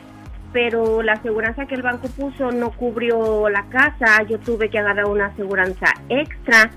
pero 0.55 1.03
la 1.03 1.13
aseguranza 1.15 1.65
que 1.65 1.75
el 1.75 1.81
banco 1.81 2.07
puso 2.07 2.49
no 2.49 2.71
cubrió 2.71 3.49
la 3.49 3.65
casa, 3.65 4.23
yo 4.23 4.39
tuve 4.39 4.69
que 4.69 4.79
agarrar 4.79 5.03
una 5.03 5.25
aseguranza 5.25 5.87
extra. 6.07 6.71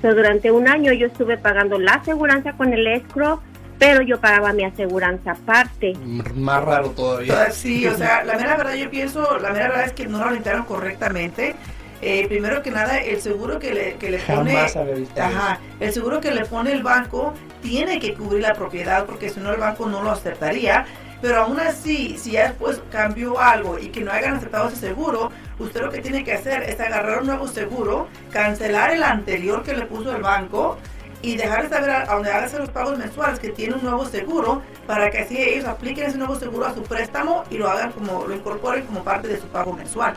Pero 0.00 0.14
durante 0.14 0.52
un 0.52 0.68
año 0.68 0.92
yo 0.92 1.08
estuve 1.08 1.36
pagando 1.36 1.76
la 1.80 1.94
aseguranza 1.94 2.52
con 2.52 2.72
el 2.72 2.86
escrow, 2.86 3.40
pero 3.76 4.02
yo 4.02 4.20
pagaba 4.20 4.52
mi 4.52 4.62
aseguranza 4.62 5.32
aparte. 5.32 5.94
Más 6.36 6.62
raro 6.62 6.90
todavía. 6.90 7.50
Sí, 7.50 7.84
o 7.88 7.96
sea, 7.96 8.22
la 8.22 8.36
mera 8.36 8.56
verdad 8.56 8.74
yo 8.74 8.88
pienso, 8.88 9.36
la 9.40 9.50
mera 9.50 9.66
verdad 9.66 9.86
es 9.86 9.94
que 9.94 10.06
no 10.06 10.18
lo 10.18 10.26
orientaron 10.26 10.64
correctamente. 10.64 11.56
Eh, 12.02 12.28
primero 12.28 12.62
que 12.62 12.70
nada, 12.70 12.98
el 12.98 13.20
seguro 13.20 13.58
que 13.58 13.74
le, 13.74 13.94
que 13.94 14.12
le 14.12 14.18
pone, 14.18 14.56
ajá, 14.58 15.58
el 15.80 15.92
seguro 15.92 16.20
que 16.20 16.30
le 16.30 16.44
pone 16.44 16.70
el 16.70 16.84
banco 16.84 17.34
tiene 17.62 17.98
que 17.98 18.14
cubrir 18.14 18.42
la 18.42 18.54
propiedad 18.54 19.06
porque 19.06 19.28
si 19.28 19.40
no 19.40 19.52
el 19.52 19.58
banco 19.58 19.86
no 19.86 20.04
lo 20.04 20.12
aceptaría 20.12 20.84
pero 21.24 21.40
aún 21.40 21.58
así, 21.58 22.18
si 22.18 22.32
ya 22.32 22.48
después 22.48 22.82
cambió 22.92 23.40
algo 23.40 23.78
y 23.78 23.88
que 23.88 24.02
no 24.02 24.12
hayan 24.12 24.34
aceptado 24.34 24.68
ese 24.68 24.76
seguro, 24.76 25.30
usted 25.58 25.80
lo 25.80 25.90
que 25.90 26.02
tiene 26.02 26.22
que 26.22 26.34
hacer 26.34 26.64
es 26.64 26.78
agarrar 26.78 27.20
un 27.20 27.28
nuevo 27.28 27.48
seguro, 27.48 28.08
cancelar 28.30 28.90
el 28.90 29.02
anterior 29.02 29.62
que 29.62 29.72
le 29.72 29.86
puso 29.86 30.14
el 30.14 30.20
banco 30.20 30.76
y 31.22 31.36
dejar 31.36 31.62
de 31.62 31.70
saber 31.70 31.88
a, 31.88 32.04
donde 32.04 32.30
hagan 32.30 32.50
los 32.58 32.68
pagos 32.68 32.98
mensuales 32.98 33.40
que 33.40 33.48
tiene 33.48 33.74
un 33.74 33.82
nuevo 33.82 34.04
seguro 34.04 34.60
para 34.86 35.10
que 35.10 35.20
así 35.20 35.40
ellos 35.40 35.64
apliquen 35.64 36.08
ese 36.08 36.18
nuevo 36.18 36.34
seguro 36.34 36.66
a 36.66 36.74
su 36.74 36.82
préstamo 36.82 37.44
y 37.48 37.56
lo 37.56 37.70
hagan 37.70 37.92
como, 37.92 38.26
lo 38.26 38.34
incorporen 38.34 38.84
como 38.84 39.02
parte 39.02 39.26
de 39.26 39.40
su 39.40 39.46
pago 39.46 39.72
mensual. 39.72 40.12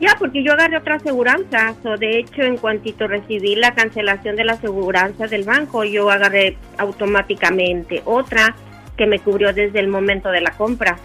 Ya, 0.00 0.16
porque 0.18 0.42
yo 0.42 0.54
agarré 0.54 0.76
otra 0.76 0.96
aseguranza. 0.96 1.76
o 1.84 1.96
de 1.96 2.18
hecho, 2.18 2.42
en 2.42 2.56
cuantito 2.56 3.06
recibí 3.06 3.54
la 3.54 3.76
cancelación 3.76 4.34
de 4.34 4.42
la 4.42 4.54
aseguranza 4.54 5.28
del 5.28 5.44
banco, 5.44 5.84
yo 5.84 6.10
agarré 6.10 6.58
automáticamente 6.78 8.02
otra 8.04 8.56
que 8.96 9.06
me 9.06 9.18
cubrió 9.18 9.52
desde 9.52 9.78
el 9.78 9.88
momento 9.88 10.30
de 10.30 10.40
la 10.40 10.52
compra. 10.52 10.98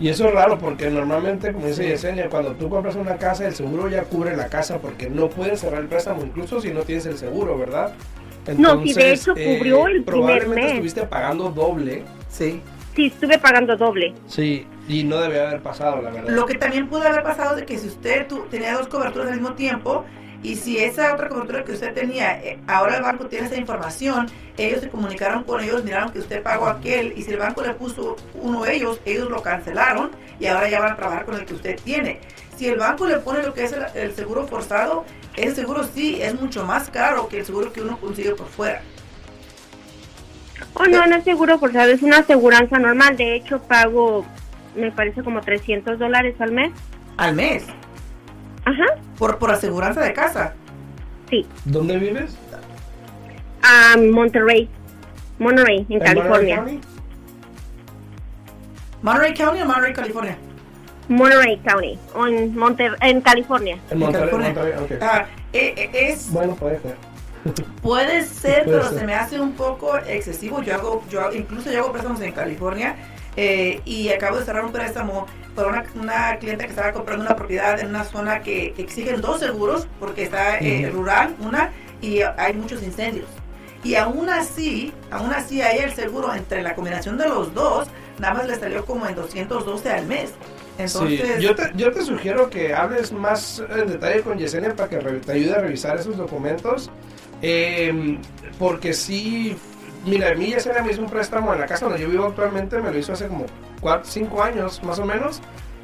Y 0.00 0.08
eso 0.08 0.26
es 0.28 0.34
raro 0.34 0.58
porque 0.58 0.88
normalmente, 0.88 1.52
como 1.52 1.66
dice 1.66 1.86
Yesenia, 1.86 2.30
cuando 2.30 2.52
tú 2.52 2.70
compras 2.70 2.96
una 2.96 3.16
casa, 3.16 3.46
el 3.46 3.54
seguro 3.54 3.88
ya 3.88 4.04
cubre 4.04 4.34
la 4.34 4.48
casa 4.48 4.78
porque 4.78 5.10
no 5.10 5.28
puedes 5.28 5.60
cerrar 5.60 5.82
el 5.82 5.88
préstamo 5.88 6.22
incluso 6.22 6.60
si 6.60 6.70
no 6.70 6.82
tienes 6.82 7.04
el 7.04 7.18
seguro, 7.18 7.58
¿verdad? 7.58 7.92
no, 8.56 8.82
si 8.82 8.94
de 8.94 9.12
hecho 9.12 9.34
cubrió 9.34 9.86
el 9.86 10.02
primer 10.02 10.48
mes. 10.48 10.72
estuviste 10.72 11.02
pagando 11.02 11.50
doble. 11.50 12.04
Sí. 12.30 12.62
Sí, 12.96 13.06
estuve 13.06 13.38
pagando 13.38 13.76
doble. 13.76 14.14
Sí, 14.26 14.66
y 14.88 15.04
no 15.04 15.20
debe 15.20 15.40
haber 15.40 15.60
pasado, 15.60 16.02
la 16.02 16.10
verdad. 16.10 16.30
Lo 16.30 16.46
que 16.46 16.54
también 16.54 16.88
pudo 16.88 17.02
haber 17.02 17.22
pasado 17.22 17.58
es 17.58 17.64
que 17.64 17.78
si 17.78 17.86
usted 17.86 18.26
tenía 18.50 18.74
dos 18.74 18.88
coberturas 18.88 19.28
al 19.28 19.34
mismo 19.34 19.54
tiempo, 19.54 20.04
y 20.42 20.56
si 20.56 20.78
esa 20.78 21.12
otra 21.14 21.28
cobertura 21.28 21.64
que 21.64 21.72
usted 21.72 21.92
tenía, 21.92 22.40
eh, 22.42 22.58
ahora 22.66 22.96
el 22.96 23.02
banco 23.02 23.26
tiene 23.26 23.46
esa 23.46 23.56
información, 23.56 24.26
ellos 24.56 24.80
se 24.80 24.88
comunicaron 24.88 25.44
con 25.44 25.62
ellos, 25.62 25.84
miraron 25.84 26.10
que 26.12 26.20
usted 26.20 26.42
pagó 26.42 26.66
aquel 26.66 27.12
y 27.16 27.22
si 27.22 27.32
el 27.32 27.38
banco 27.38 27.62
le 27.62 27.74
puso 27.74 28.16
uno 28.34 28.62
de 28.62 28.76
ellos, 28.76 29.00
ellos 29.04 29.28
lo 29.28 29.42
cancelaron 29.42 30.10
y 30.38 30.46
ahora 30.46 30.68
ya 30.70 30.80
van 30.80 30.92
a 30.92 30.96
trabajar 30.96 31.26
con 31.26 31.36
el 31.36 31.44
que 31.44 31.54
usted 31.54 31.78
tiene. 31.84 32.20
Si 32.56 32.66
el 32.66 32.78
banco 32.78 33.06
le 33.06 33.18
pone 33.18 33.42
lo 33.42 33.52
que 33.52 33.64
es 33.64 33.74
el, 33.94 34.14
seguro 34.14 34.46
forzado, 34.46 35.04
ese 35.36 35.56
seguro 35.56 35.84
sí 35.84 36.20
es 36.22 36.38
mucho 36.40 36.64
más 36.64 36.88
caro 36.88 37.28
que 37.28 37.40
el 37.40 37.46
seguro 37.46 37.72
que 37.72 37.82
uno 37.82 37.98
consigue 37.98 38.34
por 38.34 38.48
fuera. 38.48 38.82
Oh, 40.74 40.84
no, 40.84 41.06
no 41.06 41.16
es 41.16 41.24
seguro 41.24 41.58
forzado, 41.58 41.90
es 41.90 42.02
una 42.02 42.18
aseguranza 42.18 42.78
normal. 42.78 43.16
De 43.16 43.34
hecho, 43.34 43.60
pago, 43.60 44.24
me 44.74 44.90
parece 44.90 45.22
como 45.22 45.40
300 45.42 45.98
dólares 45.98 46.36
al 46.38 46.52
mes. 46.52 46.72
¿Al 47.16 47.34
mes? 47.34 47.64
Ajá. 48.64 48.86
Por, 49.18 49.38
por 49.38 49.50
aseguranza 49.50 50.00
de 50.00 50.12
casa. 50.12 50.54
Sí. 51.28 51.46
¿Dónde 51.64 51.96
vives? 51.96 52.36
A 53.62 53.96
Monterrey. 53.96 54.68
Monterrey, 55.38 55.86
en, 55.88 56.00
California. 56.00 56.56
Monterey 56.56 56.80
Monterey 59.02 59.34
County 59.34 59.62
o 59.62 59.66
Monterey, 59.66 59.94
California? 59.94 60.36
Monterey 61.08 61.58
County, 61.58 61.98
en, 62.14 62.56
Monter 62.56 62.96
en 63.00 63.20
California. 63.20 63.78
En 63.90 63.98
Monterrey, 63.98 64.30
Monterrey 64.30 64.74
okay. 64.84 64.98
ah, 65.00 65.26
eh, 65.52 65.74
eh, 65.76 65.90
es, 65.92 66.30
bueno, 66.30 66.54
puede 66.54 66.78
ser. 66.80 66.96
puede 67.82 68.22
ser, 68.22 68.64
pero 68.66 68.88
se 68.90 69.04
me 69.04 69.14
hace 69.14 69.40
un 69.40 69.52
poco 69.52 69.96
excesivo. 69.96 70.62
Yo 70.62 70.74
hago, 70.74 71.02
yo 71.10 71.32
incluso 71.32 71.72
yo 71.72 71.80
hago 71.80 71.92
préstamos 71.92 72.20
en 72.20 72.32
California 72.32 72.96
eh, 73.36 73.80
y 73.84 74.10
acabo 74.10 74.38
de 74.38 74.44
cerrar 74.44 74.64
un 74.64 74.72
préstamo 74.72 75.26
por 75.60 75.72
una, 75.72 75.84
una 75.94 76.38
cliente 76.38 76.64
que 76.64 76.70
estaba 76.70 76.92
comprando 76.92 77.24
una 77.24 77.36
propiedad 77.36 77.78
en 77.78 77.88
una 77.88 78.04
zona 78.04 78.40
que, 78.40 78.74
exigen 78.78 79.20
dos 79.20 79.40
seguros 79.40 79.86
porque 79.98 80.24
está 80.24 80.58
eh, 80.58 80.90
rural, 80.92 81.36
una, 81.40 81.70
y 82.00 82.20
hay 82.22 82.54
muchos 82.54 82.82
incendios. 82.82 83.26
Y 83.82 83.94
aún 83.94 84.28
así, 84.28 84.92
aún 85.10 85.32
así 85.32 85.62
ahí 85.62 85.78
el 85.78 85.92
seguro 85.92 86.34
entre 86.34 86.62
la 86.62 86.74
combinación 86.74 87.16
de 87.16 87.28
los 87.28 87.54
dos, 87.54 87.88
nada 88.18 88.34
más 88.34 88.46
le 88.46 88.56
salió 88.56 88.84
como 88.84 89.06
en 89.06 89.14
212 89.14 89.90
al 89.90 90.06
mes. 90.06 90.32
Entonces, 90.78 91.40
yo, 91.40 91.54
te, 91.54 91.70
yo 91.74 91.90
te 91.90 92.02
sugiero 92.02 92.48
que 92.48 92.74
hables 92.74 93.12
más 93.12 93.62
en 93.70 93.88
detalle 93.88 94.22
con 94.22 94.38
Yesenia 94.38 94.74
para 94.74 94.88
que 94.88 94.96
te 94.96 95.32
ayude 95.32 95.52
a 95.52 95.60
revisar 95.60 95.98
esos 95.98 96.16
documentos. 96.16 96.90
Em, 97.42 98.20
porque 98.58 98.92
sí, 98.92 99.56
mira, 100.04 100.30
a 100.30 100.34
mí 100.34 100.46
Yesenia 100.46 100.82
me 100.82 100.92
hizo 100.92 101.02
un 101.02 101.10
préstamo 101.10 101.52
en 101.52 101.60
la 101.60 101.66
casa 101.66 101.86
donde 101.86 102.02
yo 102.02 102.08
vivo 102.08 102.26
actualmente, 102.26 102.80
me 102.80 102.90
lo 102.90 102.98
hizo 102.98 103.12
hace 103.12 103.28
como 103.28 103.46
4, 103.80 104.10
5 104.10 104.42
años 104.42 104.82
más 104.82 104.98
o 104.98 105.04
menos. 105.04 105.40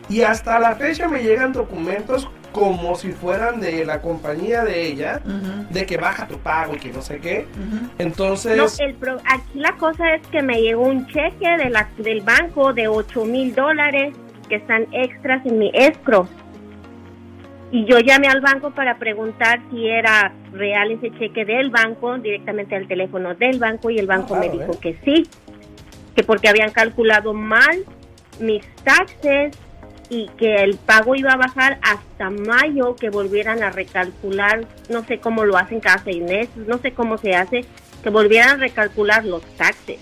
Y 0.08 0.22
hasta 0.22 0.58
la 0.58 0.76
fecha 0.76 1.08
me 1.08 1.22
llegan 1.22 1.52
documentos 1.52 2.28
como 2.52 2.94
si 2.94 3.12
fueran 3.12 3.60
de 3.60 3.84
la 3.84 4.00
compañía 4.00 4.64
de 4.64 4.86
ella, 4.86 5.20
de 5.70 5.84
que 5.84 5.98
baja 5.98 6.26
tu 6.26 6.38
pago 6.38 6.74
y 6.74 6.78
que 6.78 6.90
no 6.90 7.02
sé 7.02 7.18
qué. 7.18 7.46
Entonces... 7.98 8.56
No, 8.56 8.64
el 8.84 8.96
aquí 9.26 9.58
la 9.58 9.72
cosa 9.72 10.14
es 10.14 10.26
que 10.28 10.40
me 10.42 10.62
llegó 10.62 10.84
un 10.84 11.06
cheque 11.08 11.56
de 11.58 11.68
la, 11.68 11.88
del 11.98 12.22
banco 12.22 12.72
de 12.72 12.88
8 12.88 13.24
mil 13.26 13.54
dólares 13.54 14.14
que 14.48 14.56
están 14.56 14.86
extras 14.92 15.44
en 15.44 15.58
mi 15.58 15.70
escro. 15.74 16.28
Y 17.72 17.84
yo 17.84 17.98
llamé 17.98 18.28
al 18.28 18.40
banco 18.40 18.70
para 18.70 18.96
preguntar 18.96 19.60
si 19.70 19.88
era 19.88 20.32
real 20.52 20.92
ese 20.92 21.10
cheque 21.18 21.44
del 21.44 21.68
banco, 21.68 22.16
directamente 22.16 22.74
al 22.74 22.88
teléfono 22.88 23.34
del 23.34 23.58
banco, 23.58 23.90
y 23.90 23.98
el 23.98 24.06
banco 24.06 24.34
me 24.36 24.48
dijo 24.48 24.78
que 24.80 24.96
sí, 25.04 25.28
que 26.16 26.24
porque 26.24 26.48
habían 26.48 26.72
calculado 26.72 27.34
mal 27.34 27.84
mis 28.40 28.64
taxes 28.82 29.54
y 30.08 30.28
que 30.38 30.56
el 30.56 30.76
pago 30.76 31.14
iba 31.14 31.32
a 31.32 31.36
bajar 31.36 31.78
hasta 31.82 32.30
mayo, 32.30 32.96
que 32.96 33.10
volvieran 33.10 33.62
a 33.62 33.70
recalcular, 33.70 34.66
no 34.88 35.04
sé 35.04 35.18
cómo 35.18 35.44
lo 35.44 35.56
hacen 35.56 35.80
cada 35.80 36.02
seis 36.02 36.22
meses, 36.22 36.56
no 36.56 36.78
sé 36.78 36.92
cómo 36.92 37.18
se 37.18 37.34
hace, 37.34 37.64
que 38.02 38.10
volvieran 38.10 38.50
a 38.50 38.56
recalcular 38.56 39.24
los 39.24 39.44
taxes. 39.56 39.98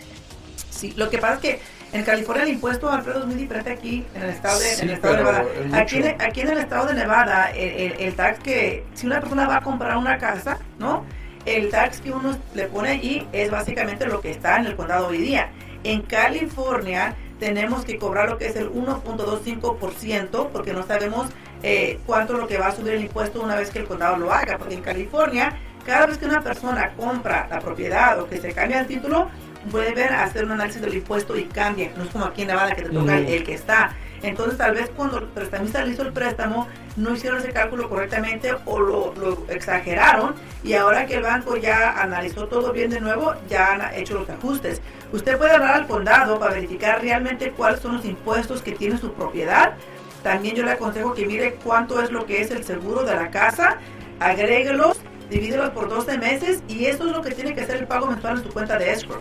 Sí, 0.70 0.92
lo 0.96 1.10
que 1.10 1.18
pasa 1.18 1.34
es 1.34 1.40
que 1.40 1.60
en 1.92 2.04
California 2.04 2.44
el 2.44 2.50
impuesto 2.50 2.90
Alfredo 2.90 3.20
es 3.20 3.26
muy 3.26 3.36
diferente 3.36 3.70
aquí 3.70 4.04
en 4.14 4.22
el 4.22 4.30
estado 4.30 4.58
de, 4.60 4.74
en 4.74 4.88
el 4.88 4.90
estado 4.90 5.14
de 5.14 5.22
Nevada. 5.22 5.44
Aquí, 5.72 6.02
aquí, 6.18 6.40
en 6.40 6.48
el 6.50 6.58
estado 6.58 6.86
de 6.86 6.94
Nevada, 6.94 7.50
el, 7.52 7.92
el, 7.98 8.14
tax 8.14 8.40
que, 8.40 8.84
si 8.94 9.06
una 9.06 9.20
persona 9.20 9.46
va 9.46 9.56
a 9.56 9.60
comprar 9.62 9.96
una 9.96 10.18
casa, 10.18 10.58
¿no? 10.78 11.04
El 11.46 11.70
tax 11.70 12.00
que 12.00 12.10
uno 12.10 12.36
le 12.54 12.66
pone 12.66 12.90
allí 12.90 13.26
es 13.32 13.50
básicamente 13.50 14.06
lo 14.06 14.20
que 14.20 14.30
está 14.30 14.56
en 14.56 14.66
el 14.66 14.76
condado 14.76 15.08
hoy 15.08 15.18
día. 15.18 15.50
En 15.84 16.02
California, 16.02 17.14
tenemos 17.38 17.84
que 17.84 17.98
cobrar 17.98 18.30
lo 18.30 18.38
que 18.38 18.46
es 18.46 18.56
el 18.56 18.72
1.25% 18.72 20.48
porque 20.50 20.72
no 20.72 20.86
sabemos 20.86 21.28
eh, 21.62 21.98
cuánto 22.06 22.34
es 22.34 22.38
lo 22.40 22.46
que 22.48 22.58
va 22.58 22.68
a 22.68 22.72
subir 22.74 22.94
el 22.94 23.02
impuesto 23.02 23.42
una 23.42 23.54
vez 23.54 23.70
que 23.70 23.80
el 23.80 23.86
condado 23.86 24.16
lo 24.16 24.32
haga. 24.32 24.58
Porque 24.58 24.74
en 24.74 24.80
California, 24.80 25.54
cada 25.84 26.06
vez 26.06 26.18
que 26.18 26.26
una 26.26 26.42
persona 26.42 26.92
compra 26.94 27.46
la 27.50 27.60
propiedad 27.60 28.18
o 28.20 28.28
que 28.28 28.38
se 28.38 28.52
cambia 28.52 28.80
el 28.80 28.86
título, 28.86 29.28
puede 29.70 29.92
ver 29.94 30.12
hacer 30.12 30.44
un 30.44 30.52
análisis 30.52 30.80
del 30.80 30.94
impuesto 30.94 31.36
y 31.36 31.44
cambia. 31.44 31.90
No 31.96 32.04
es 32.04 32.10
como 32.10 32.24
aquí 32.24 32.42
en 32.42 32.48
Nevada 32.48 32.74
que 32.74 32.82
te 32.82 32.90
toca 32.90 33.18
el, 33.18 33.44
que 33.44 33.54
está. 33.54 33.94
Entonces 34.24 34.56
tal 34.56 34.74
vez 34.74 34.90
cuando 34.96 35.18
el 35.18 35.26
prestamista 35.26 35.84
le 35.84 35.92
hizo 35.92 36.02
el 36.02 36.12
préstamo 36.12 36.66
no 36.96 37.12
hicieron 37.12 37.40
ese 37.40 37.52
cálculo 37.52 37.90
correctamente 37.90 38.54
o 38.64 38.80
lo, 38.80 39.12
exageraron 39.50 40.34
y 40.62 40.72
ahora 40.72 41.04
que 41.04 41.16
el 41.16 41.22
banco 41.22 41.56
ya 41.58 42.00
analizó 42.00 42.46
todo 42.46 42.72
bien 42.72 42.88
de 42.88 43.00
nuevo, 43.00 43.34
ya 43.50 43.72
han 43.72 43.94
hecho 43.94 44.14
los 44.14 44.30
ajustes. 44.30 44.80
Usted 45.12 45.36
puede 45.36 45.52
hablar 45.52 45.74
al 45.74 45.86
condado 45.86 46.38
para 46.38 46.54
verificar 46.54 47.02
realmente 47.02 47.50
cuáles 47.50 47.80
son 47.80 47.96
los 47.96 48.04
impuestos 48.06 48.62
que 48.62 48.72
tiene 48.72 48.96
su 48.96 49.12
propiedad. 49.12 49.74
También 50.22 50.56
yo 50.56 50.64
le 50.64 50.70
aconsejo 50.70 51.12
que 51.12 51.26
mire 51.26 51.56
cuánto 51.62 52.00
es 52.00 52.10
lo 52.10 52.24
que 52.24 52.40
es 52.40 52.50
el 52.50 52.64
seguro 52.64 53.04
de 53.04 53.14
la 53.14 53.30
casa, 53.30 53.76
agréguelos, 54.20 54.98
divídelos 55.28 55.68
por 55.70 55.90
12 55.90 56.16
meses 56.16 56.62
y 56.66 56.86
eso 56.86 57.06
es 57.06 57.12
lo 57.12 57.20
que 57.20 57.32
tiene 57.32 57.54
que 57.54 57.60
hacer 57.60 57.76
el 57.76 57.86
pago 57.86 58.06
mensual 58.06 58.38
en 58.38 58.44
su 58.44 58.48
cuenta 58.48 58.78
de 58.78 58.90
escrow. 58.90 59.20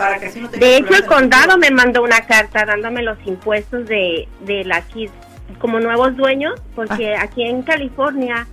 Para 0.00 0.18
que 0.18 0.26
así 0.26 0.40
no 0.40 0.48
tenga 0.48 0.66
De 0.66 0.76
hecho, 0.76 0.94
el 0.94 1.06
condado 1.06 1.56
me 1.58 1.70
mandó 1.70 2.02
una 2.02 2.20
carta 2.26 2.64
dándome 2.64 3.02
los 3.02 3.18
impuestos 3.26 3.86
de, 3.86 4.28
de 4.46 4.64
la 4.64 4.80
KID 4.82 5.10
como 5.58 5.78
nuevos 5.80 6.16
dueños, 6.16 6.54
porque 6.74 7.14
Ah. 7.14 7.22
aquí 7.22 7.42
en 7.44 7.62
California 7.62 8.46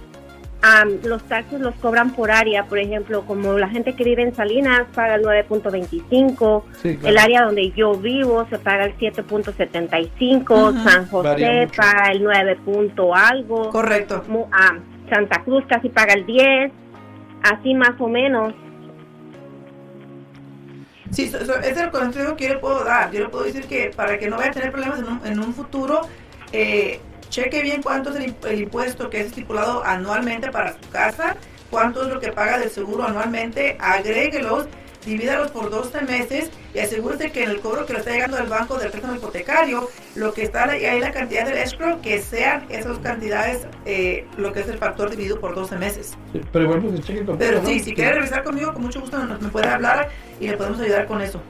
los 1.04 1.24
taxes 1.24 1.62
los 1.62 1.76
cobran 1.76 2.12
por 2.12 2.30
área. 2.32 2.66
Por 2.66 2.80
ejemplo, 2.80 3.24
como 3.26 3.58
la 3.58 3.70
gente 3.70 3.94
que 3.96 4.04
vive 4.04 4.24
en 4.24 4.36
Salinas 4.36 4.82
paga 4.94 5.16
el 5.16 5.22
9.25, 5.24 6.64
Sí, 6.82 6.98
claro. 6.98 7.08
el 7.08 7.18
área 7.18 7.42
donde 7.44 7.72
yo 7.72 7.94
vivo 7.96 8.46
se 8.50 8.58
paga 8.60 8.86
el 8.86 8.98
7.75, 8.98 10.70
Ujú. 10.72 10.90
San 10.90 11.08
José 11.08 11.70
paga 11.76 12.12
el 12.12 12.24
9. 12.24 12.56
punto 12.66 13.16
algo. 13.16 13.70
Correcto. 13.70 14.24
Ah, 14.52 14.78
Santa 15.10 15.42
Cruz 15.44 15.64
casi 15.70 15.88
paga 15.90 16.14
el 16.14 16.26
10, 16.26 16.72
así 17.44 17.74
más 17.74 17.94
o 18.00 18.08
menos. 18.10 18.54
Sí, 21.12 21.30
so- 21.30 21.46
so- 21.46 21.60
ese 21.60 21.72
es 21.72 21.78
el 21.78 21.92
consejo 21.92 22.36
que 22.36 22.48
yo 22.48 22.54
le 22.56 22.60
puedo 22.60 22.84
dar. 22.84 23.12
Yo 23.12 23.22
le 23.22 23.30
puedo 23.30 23.44
decir 23.46 23.66
que 23.66 23.92
para 23.96 24.18
que 24.20 24.30
no 24.30 24.38
vaya 24.38 24.50
a 24.50 24.54
tener 24.54 24.72
problemas 24.72 25.00
en 25.00 25.06
un, 25.06 25.26
en 25.26 25.40
un 25.40 25.54
futuro, 25.54 26.02
eh, 26.52 27.00
cheque 27.30 27.62
bien 27.62 27.82
cuánto 27.82 28.10
es 28.12 28.16
el, 28.24 28.36
el 28.50 28.62
impuesto 28.62 29.10
que 29.10 29.20
es 29.22 29.28
estipulado 29.28 29.84
anualmente 29.86 30.50
para 30.52 30.74
su 30.74 30.90
casa, 30.92 31.36
cuánto 31.70 32.04
es 32.04 32.14
lo 32.14 32.20
que 32.20 32.32
paga 32.32 32.58
del 32.58 32.70
seguro 32.70 33.04
anualmente, 33.06 33.76
agréguelos, 33.80 34.68
divídalos 35.06 35.52
por 35.52 35.70
12 35.70 36.02
meses 36.02 36.50
y 36.74 36.80
asegúrese 36.80 37.32
que 37.32 37.44
en 37.44 37.50
el 37.52 37.60
cobro 37.62 37.86
que 37.86 37.94
le 37.94 38.00
está 38.00 38.12
llegando 38.12 38.36
del 38.38 38.48
banco 38.48 38.78
del 38.78 38.90
préstamo 38.92 39.16
hipotecario, 39.16 39.90
lo 40.16 40.34
que 40.34 40.44
está 40.44 40.66
ahí, 40.70 41.00
la 41.00 41.12
cantidad 41.12 41.46
del 41.46 41.58
escrow, 41.58 42.02
que 42.02 42.22
sean 42.22 42.66
esas 42.70 42.98
cantidades, 43.00 43.66
eh, 43.86 44.26
lo 44.38 44.52
que 44.52 44.60
es 44.62 44.68
el 44.68 44.78
factor 44.78 45.10
dividido 45.10 45.40
por 45.40 45.56
12 45.56 45.78
meses. 45.78 46.18
Sí, 46.34 46.42
Pero 46.52 46.66
igual 46.66 46.82
pues 46.82 47.02
cheque 47.02 47.26
completo, 47.26 47.38
Pero 47.40 47.62
¿no? 47.62 47.70
sí, 47.70 47.80
si 47.80 47.94
quiere 47.94 48.14
revisar 48.16 48.44
conmigo, 48.44 48.74
con 48.74 48.82
mucho 48.84 49.00
gusto 49.00 49.18
me 49.18 49.50
puede 49.50 49.68
hablar 49.70 50.10
y 50.40 50.48
le 50.48 50.58
podemos 50.58 50.80
ayudar 50.80 51.06
con 51.08 51.22
eso. 51.22 51.42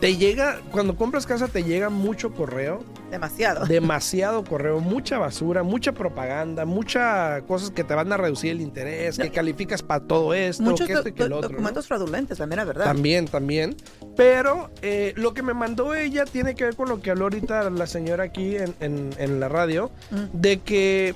te 0.00 0.16
llega, 0.16 0.60
cuando 0.72 0.96
compras 0.96 1.26
casa 1.26 1.46
te 1.48 1.62
llega 1.62 1.90
mucho 1.90 2.32
correo 2.32 2.82
Demasiado. 3.10 3.66
demasiado 3.66 4.42
correo, 4.44 4.80
mucha 4.80 5.18
basura, 5.18 5.62
mucha 5.62 5.92
propaganda, 5.92 6.64
muchas 6.64 7.42
cosas 7.42 7.70
que 7.70 7.84
te 7.84 7.94
van 7.94 8.10
a 8.12 8.16
reducir 8.16 8.52
el 8.52 8.60
interés, 8.62 9.18
que 9.18 9.30
calificas 9.30 9.82
para 9.82 10.04
todo 10.06 10.32
esto, 10.32 10.62
Muchos 10.62 10.86
que 10.86 10.92
esto 10.94 11.08
y 11.08 11.12
que 11.12 11.24
el 11.24 11.32
otro. 11.32 11.48
¿no? 11.50 11.54
documentos 11.56 11.86
fraudulentes, 11.86 12.38
la 12.38 12.46
mera 12.46 12.64
verdad. 12.64 12.84
También, 12.84 13.26
también. 13.26 13.76
Pero 14.16 14.70
eh, 14.80 15.12
lo 15.16 15.34
que 15.34 15.42
me 15.42 15.52
mandó 15.54 15.94
ella 15.94 16.24
tiene 16.24 16.54
que 16.54 16.64
ver 16.64 16.76
con 16.76 16.88
lo 16.88 17.00
que 17.02 17.10
habló 17.10 17.24
ahorita 17.24 17.68
la 17.70 17.86
señora 17.86 18.24
aquí 18.24 18.56
en, 18.56 18.74
en- 18.80 19.10
en 19.18 19.38
la 19.40 19.48
radio, 19.48 19.90
Mm. 20.10 20.40
de 20.40 20.60
que 20.60 21.14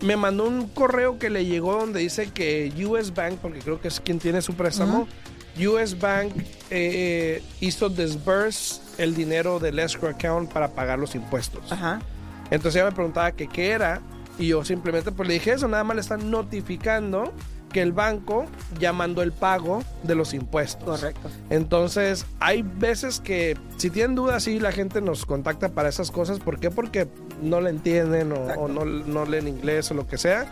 me 0.00 0.16
mandó 0.16 0.46
un 0.46 0.66
correo 0.68 1.18
que 1.18 1.30
le 1.30 1.46
llegó 1.46 1.74
donde 1.78 2.00
dice 2.00 2.30
que 2.30 2.72
US 2.84 3.14
Bank, 3.14 3.34
porque 3.40 3.60
creo 3.60 3.80
que 3.80 3.88
es 3.88 4.00
quien 4.00 4.18
tiene 4.18 4.42
su 4.42 4.54
préstamo, 4.54 5.06
US 5.58 5.98
Bank 5.98 6.32
eh, 6.70 7.42
hizo 7.60 7.88
disburse 7.88 8.80
el 8.98 9.14
dinero 9.14 9.58
del 9.58 9.78
escrow 9.78 10.10
account 10.10 10.52
para 10.52 10.68
pagar 10.68 10.98
los 10.98 11.14
impuestos. 11.14 11.70
Ajá. 11.70 12.00
Entonces 12.50 12.76
ella 12.76 12.86
me 12.86 12.92
preguntaba 12.94 13.32
que 13.32 13.48
qué 13.48 13.70
era 13.70 14.00
y 14.38 14.48
yo 14.48 14.64
simplemente 14.64 15.12
pues 15.12 15.28
le 15.28 15.34
dije 15.34 15.52
eso, 15.52 15.68
nada 15.68 15.84
más 15.84 15.96
le 15.96 16.00
están 16.00 16.30
notificando 16.30 17.32
que 17.72 17.82
el 17.82 17.92
banco 17.92 18.46
ya 18.78 18.92
mandó 18.92 19.22
el 19.22 19.32
pago 19.32 19.82
de 20.04 20.14
los 20.14 20.32
impuestos. 20.32 21.00
Correcto. 21.00 21.28
Entonces 21.50 22.24
hay 22.38 22.62
veces 22.62 23.20
que 23.20 23.58
si 23.78 23.90
tienen 23.90 24.14
dudas 24.14 24.44
sí 24.44 24.60
la 24.60 24.70
gente 24.70 25.00
nos 25.00 25.26
contacta 25.26 25.70
para 25.70 25.88
esas 25.88 26.10
cosas. 26.10 26.38
¿Por 26.38 26.60
qué? 26.60 26.70
Porque 26.70 27.08
no 27.42 27.60
le 27.60 27.70
entienden 27.70 28.32
o, 28.32 28.36
o 28.36 28.68
no, 28.68 28.84
no 28.84 29.24
leen 29.24 29.48
inglés 29.48 29.90
o 29.90 29.94
lo 29.94 30.06
que 30.06 30.18
sea. 30.18 30.46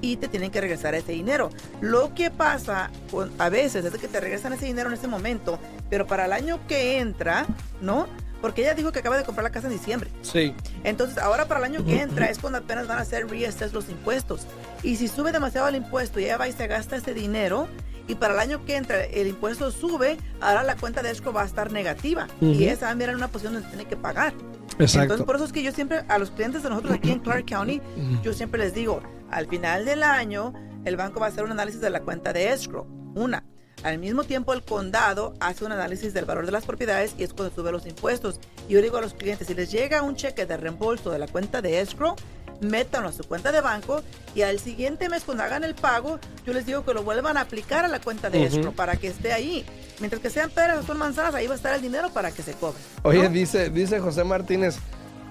y 0.00 0.16
te 0.16 0.26
tienen 0.28 0.50
que 0.50 0.60
regresar 0.60 0.94
ese 0.94 1.12
dinero. 1.12 1.50
Lo 1.80 2.12
que 2.14 2.30
pasa 2.30 2.90
con- 3.10 3.30
a 3.38 3.48
veces 3.48 3.84
es 3.84 3.92
que 3.92 4.08
te 4.08 4.20
regresan 4.20 4.52
ese 4.52 4.66
dinero 4.66 4.88
en 4.88 4.94
ese 4.94 5.06
momento, 5.08 5.58
pero 5.90 6.06
para 6.06 6.24
el 6.24 6.32
año 6.32 6.58
que 6.66 6.98
entra, 6.98 7.46
¿no? 7.80 8.06
Porque 8.40 8.62
ella 8.62 8.74
dijo 8.74 8.90
que 8.90 8.98
acaba 8.98 9.16
de 9.16 9.22
comprar 9.22 9.44
la 9.44 9.50
casa 9.50 9.68
en 9.68 9.74
diciembre. 9.74 10.10
Sí. 10.22 10.52
Entonces, 10.82 11.18
ahora 11.18 11.46
para 11.46 11.60
el 11.60 11.66
año 11.72 11.84
que 11.84 12.00
entra 12.00 12.28
es 12.28 12.40
cuando 12.40 12.58
apenas 12.58 12.88
van 12.88 12.98
a 12.98 13.02
hacer 13.02 13.28
reassess 13.28 13.72
los 13.72 13.88
impuestos. 13.88 14.40
Y 14.82 14.96
si 14.96 15.06
sube 15.06 15.30
demasiado 15.30 15.68
el 15.68 15.76
impuesto 15.76 16.18
y 16.18 16.24
ella 16.24 16.38
va 16.38 16.48
y 16.48 16.52
se 16.52 16.66
gasta 16.66 16.96
ese 16.96 17.14
dinero, 17.14 17.68
y 18.12 18.14
para 18.14 18.34
el 18.34 18.40
año 18.40 18.62
que 18.66 18.76
entra 18.76 19.04
el 19.04 19.26
impuesto 19.26 19.70
sube, 19.70 20.18
ahora 20.42 20.62
la 20.62 20.76
cuenta 20.76 21.02
de 21.02 21.10
escrow 21.10 21.32
va 21.32 21.42
a 21.42 21.46
estar 21.46 21.72
negativa. 21.72 22.28
Y 22.42 22.64
esa 22.64 22.86
va 22.86 22.92
a 22.92 22.94
mirar 22.94 23.10
en 23.10 23.16
una 23.16 23.28
posición 23.28 23.54
donde 23.54 23.68
tiene 23.70 23.86
que 23.86 23.96
pagar. 23.96 24.34
Exacto. 24.78 25.02
Entonces, 25.02 25.24
por 25.24 25.36
eso 25.36 25.46
es 25.46 25.52
que 25.52 25.62
yo 25.62 25.72
siempre, 25.72 26.04
a 26.06 26.18
los 26.18 26.30
clientes 26.30 26.62
de 26.62 26.68
nosotros 26.68 26.92
aquí 26.92 27.10
en 27.10 27.20
Clark 27.20 27.46
County, 27.46 27.80
yo 28.22 28.34
siempre 28.34 28.60
les 28.60 28.74
digo, 28.74 29.02
al 29.30 29.46
final 29.46 29.86
del 29.86 30.02
año, 30.02 30.52
el 30.84 30.96
banco 30.98 31.20
va 31.20 31.26
a 31.26 31.28
hacer 31.30 31.42
un 31.42 31.52
análisis 31.52 31.80
de 31.80 31.88
la 31.88 32.00
cuenta 32.00 32.34
de 32.34 32.52
escrow. 32.52 32.86
Una. 33.14 33.44
Al 33.82 33.98
mismo 33.98 34.24
tiempo, 34.24 34.52
el 34.52 34.62
condado 34.62 35.32
hace 35.40 35.64
un 35.64 35.72
análisis 35.72 36.12
del 36.12 36.26
valor 36.26 36.44
de 36.44 36.52
las 36.52 36.66
propiedades 36.66 37.14
y 37.16 37.22
es 37.22 37.32
cuando 37.32 37.54
sube 37.54 37.72
los 37.72 37.86
impuestos. 37.86 38.40
Y 38.68 38.74
yo 38.74 38.82
digo 38.82 38.98
a 38.98 39.00
los 39.00 39.14
clientes, 39.14 39.46
si 39.46 39.54
les 39.54 39.72
llega 39.72 40.02
un 40.02 40.16
cheque 40.16 40.44
de 40.44 40.58
reembolso 40.58 41.10
de 41.10 41.18
la 41.18 41.28
cuenta 41.28 41.62
de 41.62 41.80
escrow, 41.80 42.14
métanlo 42.62 43.08
a 43.08 43.12
su 43.12 43.24
cuenta 43.24 43.52
de 43.52 43.60
banco 43.60 44.02
y 44.34 44.42
al 44.42 44.58
siguiente 44.58 45.08
mes 45.08 45.24
cuando 45.24 45.42
hagan 45.42 45.64
el 45.64 45.74
pago, 45.74 46.18
yo 46.46 46.52
les 46.52 46.64
digo 46.66 46.84
que 46.84 46.94
lo 46.94 47.02
vuelvan 47.02 47.36
a 47.36 47.42
aplicar 47.42 47.84
a 47.84 47.88
la 47.88 48.00
cuenta 48.00 48.30
de 48.30 48.38
Ujú. 48.38 48.46
escrow 48.56 48.72
para 48.72 48.96
que 48.96 49.08
esté 49.08 49.32
ahí. 49.32 49.64
Mientras 50.00 50.22
que 50.22 50.30
sean 50.30 50.50
peras 50.50 50.78
o 50.78 50.82
son 50.86 50.98
manzanas, 50.98 51.34
ahí 51.34 51.46
va 51.46 51.52
a 51.54 51.56
estar 51.56 51.74
el 51.74 51.82
dinero 51.82 52.10
para 52.10 52.30
que 52.30 52.42
se 52.42 52.52
cobre. 52.54 52.78
Oye, 53.02 53.28
dice, 53.28 53.70
dice 53.70 54.00
José 54.00 54.24
Martínez, 54.24 54.76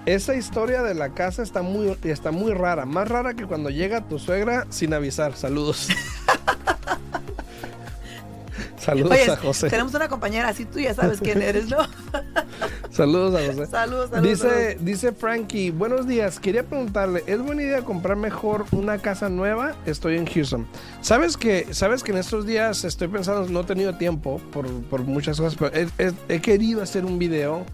esa 0.06 0.34
historia 0.34 0.82
de 0.82 0.94
la 0.94 1.10
casa 1.14 1.42
está 1.42 1.62
muy, 1.62 1.96
está 2.04 2.30
muy 2.30 2.52
rara. 2.54 2.84
Más 2.86 3.08
rara 3.08 3.34
que 3.34 3.46
cuando 3.46 3.70
llega 3.70 4.08
tu 4.08 4.18
suegra 4.18 4.66
sin 4.70 4.94
avisar. 4.94 5.36
Saludos. 5.36 5.88
Saludos 8.78 9.12
Oye, 9.12 9.30
a 9.30 9.36
José. 9.36 9.70
Tenemos 9.70 9.94
una 9.94 10.08
compañera, 10.08 10.48
así 10.48 10.64
tú 10.64 10.80
ya 10.80 10.92
sabes 10.92 11.20
quién 11.20 11.40
eres, 11.40 11.68
¿no? 11.68 11.78
Saludos 12.92 13.34
a 13.34 13.46
José. 13.46 13.66
saludos, 13.70 14.10
saludos. 14.10 14.22
Dice, 14.22 14.76
dice 14.80 15.12
Frankie, 15.12 15.70
buenos 15.70 16.06
días, 16.06 16.38
quería 16.38 16.62
preguntarle, 16.62 17.22
¿es 17.26 17.40
buena 17.40 17.62
idea 17.62 17.82
comprar 17.82 18.16
mejor 18.16 18.66
una 18.72 18.98
casa 18.98 19.28
nueva? 19.28 19.74
Estoy 19.86 20.16
en 20.16 20.26
Houston. 20.26 20.66
¿Sabes 21.00 21.36
que, 21.36 21.72
sabes 21.72 22.02
que 22.02 22.12
en 22.12 22.18
estos 22.18 22.44
días 22.46 22.84
estoy 22.84 23.08
pensando, 23.08 23.48
no 23.48 23.60
he 23.60 23.64
tenido 23.64 23.96
tiempo 23.96 24.40
por, 24.52 24.68
por 24.84 25.00
muchas 25.02 25.40
cosas, 25.40 25.56
pero 25.58 25.74
he, 25.74 25.88
he- 25.98 26.12
he 26.28 26.40
querido 26.40 26.82
hacer 26.82 27.04
un 27.04 27.18
video 27.18 27.64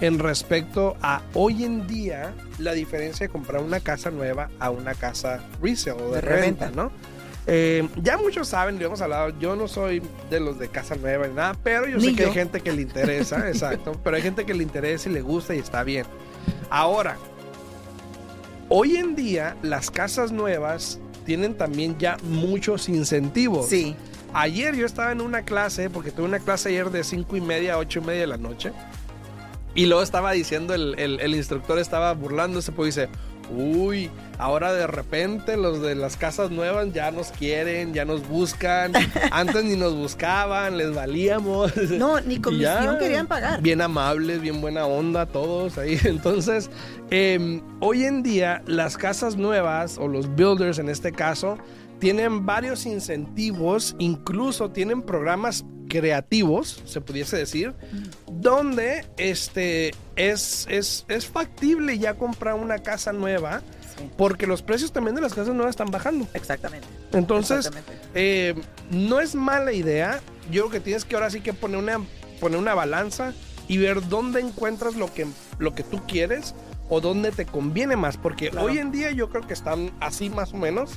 en 0.00 0.20
respecto 0.20 0.96
a 1.02 1.22
hoy 1.34 1.64
en 1.64 1.88
día 1.88 2.32
la 2.60 2.72
diferencia 2.72 3.26
de 3.26 3.32
comprar 3.32 3.60
una 3.62 3.80
casa 3.80 4.12
nueva 4.12 4.48
a 4.60 4.70
una 4.70 4.94
casa 4.94 5.40
resale 5.60 6.00
o 6.00 6.08
de, 6.10 6.14
De 6.16 6.20
reventa, 6.20 6.66
reventa. 6.66 6.82
¿no? 6.82 6.92
Eh, 7.50 7.88
ya 8.02 8.18
muchos 8.18 8.46
saben, 8.48 8.78
lo 8.78 8.84
hemos 8.86 9.00
hablado, 9.00 9.30
yo 9.38 9.56
no 9.56 9.68
soy 9.68 10.02
de 10.28 10.38
los 10.38 10.58
de 10.58 10.68
casa 10.68 10.96
nueva 10.96 11.26
ni 11.26 11.34
nada, 11.34 11.56
pero 11.64 11.88
yo 11.88 11.98
sé 11.98 12.14
que 12.14 12.26
hay 12.26 12.32
gente 12.32 12.60
que 12.60 12.70
le 12.72 12.82
interesa, 12.82 13.48
exacto, 13.48 13.92
pero 14.04 14.16
hay 14.16 14.22
gente 14.22 14.44
que 14.44 14.52
le 14.52 14.62
interesa 14.62 15.08
y 15.08 15.12
le 15.14 15.22
gusta 15.22 15.54
y 15.54 15.58
está 15.58 15.82
bien. 15.82 16.04
Ahora, 16.68 17.16
hoy 18.68 18.96
en 18.96 19.14
día 19.16 19.56
las 19.62 19.90
casas 19.90 20.30
nuevas 20.30 20.98
tienen 21.24 21.54
también 21.56 21.96
ya 21.98 22.16
muchos 22.22 22.88
incentivos. 22.88 23.68
Sí. 23.68 23.96
Ayer 24.34 24.74
yo 24.76 24.84
estaba 24.84 25.10
en 25.12 25.22
una 25.22 25.42
clase, 25.42 25.88
porque 25.88 26.10
tuve 26.10 26.26
una 26.26 26.38
clase 26.38 26.68
ayer 26.68 26.90
de 26.90 27.02
5 27.02 27.34
y 27.36 27.40
media 27.40 27.74
a 27.74 27.78
8 27.78 28.00
y 28.00 28.02
media 28.04 28.20
de 28.22 28.26
la 28.26 28.36
noche. 28.36 28.72
Y 29.74 29.86
luego 29.86 30.02
estaba 30.02 30.32
diciendo, 30.32 30.74
el, 30.74 30.98
el- 30.98 31.20
el 31.20 31.34
instructor 31.34 31.78
estaba 31.78 32.12
burlándose, 32.12 32.72
pues 32.72 32.94
dice, 32.94 33.08
uy, 33.50 34.10
ahora 34.38 34.72
de 34.72 34.86
repente 34.86 35.56
los 35.56 35.82
de 35.82 35.94
las 35.94 36.16
casas 36.16 36.50
nuevas 36.50 36.92
ya 36.92 37.10
nos 37.10 37.28
quieren, 37.28 37.94
ya 37.94 38.04
nos 38.04 38.26
buscan. 38.28 38.92
Antes 39.30 39.64
ni 39.64 39.76
nos 39.76 39.94
buscaban, 39.94 40.76
les 40.76 40.94
valíamos. 40.94 41.76
No, 41.90 42.20
ni 42.20 42.38
comisión 42.40 42.98
querían 42.98 43.26
pagar. 43.26 43.62
Bien 43.62 43.80
amables, 43.80 44.40
bien 44.40 44.60
buena 44.60 44.86
onda 44.86 45.26
todos 45.26 45.78
ahí. 45.78 45.98
Entonces, 46.04 46.70
eh, 47.10 47.60
hoy 47.80 48.04
en 48.04 48.22
día 48.22 48.62
las 48.66 48.96
casas 48.96 49.36
nuevas 49.36 49.98
o 49.98 50.08
los 50.08 50.34
builders 50.34 50.78
en 50.78 50.88
este 50.88 51.12
caso 51.12 51.58
tienen 51.98 52.46
varios 52.46 52.86
incentivos, 52.86 53.96
incluso 53.98 54.70
tienen 54.70 55.02
programas 55.02 55.64
creativos, 55.88 56.82
se 56.84 57.00
pudiese 57.00 57.36
decir, 57.36 57.74
donde 58.30 59.06
este 59.16 59.94
es, 60.16 60.66
es, 60.70 61.04
es 61.08 61.26
factible 61.26 61.98
ya 61.98 62.14
comprar 62.14 62.54
una 62.54 62.78
casa 62.78 63.12
nueva 63.12 63.62
Sí, 63.96 64.08
porque 64.16 64.46
los 64.46 64.62
precios 64.62 64.92
también 64.92 65.16
de 65.16 65.22
las 65.22 65.34
casas 65.34 65.54
nuevas 65.54 65.70
están 65.70 65.90
bajando. 65.90 66.28
exactamente. 66.34 66.86
Entonces, 67.12 67.66
Exactamente. 67.66 68.04
eh, 68.14 68.54
no 68.90 69.18
es 69.20 69.34
mala 69.34 69.72
idea. 69.72 70.20
Yo 70.52 70.62
creo 70.68 70.70
que 70.70 70.80
tienes 70.80 71.04
que 71.04 71.16
ahora 71.16 71.30
sí 71.30 71.40
que 71.40 71.52
poner 71.52 71.78
una, 71.78 72.00
poner 72.38 72.58
una 72.60 72.74
balanza 72.74 73.32
y 73.66 73.78
ver 73.78 74.06
dónde 74.08 74.40
encuentras 74.40 74.94
lo 74.94 75.12
que, 75.12 75.26
lo 75.58 75.74
que 75.74 75.82
tú 75.82 76.00
quieres 76.06 76.54
o 76.88 77.00
dónde 77.00 77.32
te 77.32 77.44
conviene 77.44 77.96
más. 77.96 78.16
Porque 78.18 78.50
Claro. 78.50 78.66
hoy 78.68 78.78
en 78.78 78.92
día 78.92 79.10
yo 79.10 79.30
creo 79.30 79.44
que 79.46 79.54
están 79.54 79.90
así 80.00 80.30
más 80.30 80.52
o 80.52 80.58
menos. 80.58 80.92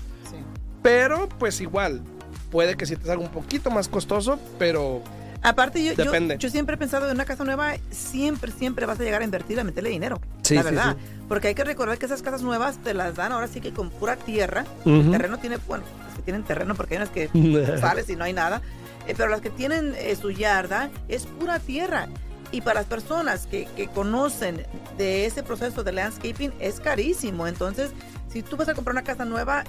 Pero 0.82 1.30
pues 1.40 1.62
igual, 1.62 2.02
puede 2.50 2.76
que 2.76 2.86
sí 2.86 2.96
te 2.96 3.06
salga 3.06 3.24
un 3.24 3.32
poquito 3.32 3.70
más 3.70 3.88
costoso, 3.88 4.40
pero 4.58 5.04
Aparte, 5.44 5.84
yo, 5.84 5.94
yo, 6.38 6.50
siempre 6.52 6.76
he 6.76 6.78
pensado 6.78 7.08
en 7.08 7.16
una 7.16 7.26
casa 7.26 7.44
nueva, 7.44 7.74
siempre, 7.90 8.52
siempre 8.52 8.86
vas 8.86 9.00
a 9.00 9.04
llegar 9.04 9.22
a 9.22 9.26
invertir, 9.26 9.60
a 9.60 9.64
meterle 9.64 9.90
dinero. 9.90 10.22
Sí, 10.44 10.54
la 10.54 10.62
sí, 10.62 10.66
verdad. 10.70 10.98
Porque 11.28 11.48
hay 11.48 11.56
que 11.56 11.64
recordar 11.64 11.98
que 11.98 12.06
esas 12.06 12.22
casas 12.22 12.44
nuevas 12.44 12.78
te 12.78 12.94
las 12.94 13.16
dan 13.16 13.32
ahora 13.32 13.48
sí 13.48 13.60
que 13.60 13.72
con 13.72 13.90
pura 13.90 14.18
tierra. 14.18 14.66
El 14.86 15.10
terreno 15.10 15.40
tiene, 15.40 15.58
bueno, 15.68 15.84
las 16.06 16.16
que 16.16 16.22
tienen 16.22 16.44
terreno 16.44 16.76
porque 16.76 16.96
hay 16.96 16.98
unas 17.02 17.10
que 17.10 17.30
sales 17.80 18.08
y 18.10 18.16
no 18.16 18.24
hay 18.24 18.34
nada. 18.34 18.62
Eh, 19.08 19.16
pero 19.18 19.30
las 19.30 19.42
que 19.42 19.50
tienen 19.50 19.96
eh, 19.98 20.16
su 20.16 20.30
yarda 20.30 20.92
es 21.08 21.26
pura 21.26 21.58
tierra. 21.58 22.08
Y 22.52 22.62
para 22.62 22.82
las 22.82 22.88
personas 22.88 23.48
que, 23.48 23.66
que 23.76 23.88
conocen 23.88 24.66
de 24.98 25.26
ese 25.26 25.42
proceso 25.44 25.84
de 25.84 25.94
landscaping 25.94 26.52
es 26.60 26.80
carísimo. 26.80 27.48
Entonces, 27.48 27.92
si 28.32 28.42
tú 28.44 28.58
vas 28.58 28.68
a 28.68 28.74
comprar 28.74 28.94
una 28.94 29.04
casa 29.04 29.26
nueva, 29.26 29.64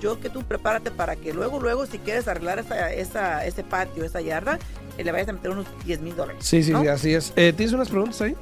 yo 0.00 0.20
que 0.20 0.28
tú 0.28 0.42
prepárate 0.42 0.90
para 0.90 1.16
que 1.16 1.32
luego, 1.32 1.60
luego, 1.60 1.86
si 1.86 1.98
quieres 1.98 2.28
arreglar 2.28 2.58
esa, 2.58 2.92
esa, 2.92 3.44
ese 3.44 3.62
patio, 3.64 4.04
esa 4.04 4.20
yarda, 4.20 4.58
eh, 4.98 5.04
le 5.04 5.12
vayas 5.12 5.28
a 5.28 5.32
meter 5.32 5.50
unos 5.50 5.66
10 5.84 6.00
mil 6.00 6.16
dólares. 6.16 6.44
sí, 6.44 6.62
sí, 6.62 6.72
¿no? 6.72 6.82
sí, 6.82 6.88
así 6.88 7.14
es. 7.14 7.32
Eh, 7.36 7.52
¿Tienes 7.56 7.74
unas 7.74 7.88
preguntas 7.88 8.20
ahí? 8.20 8.36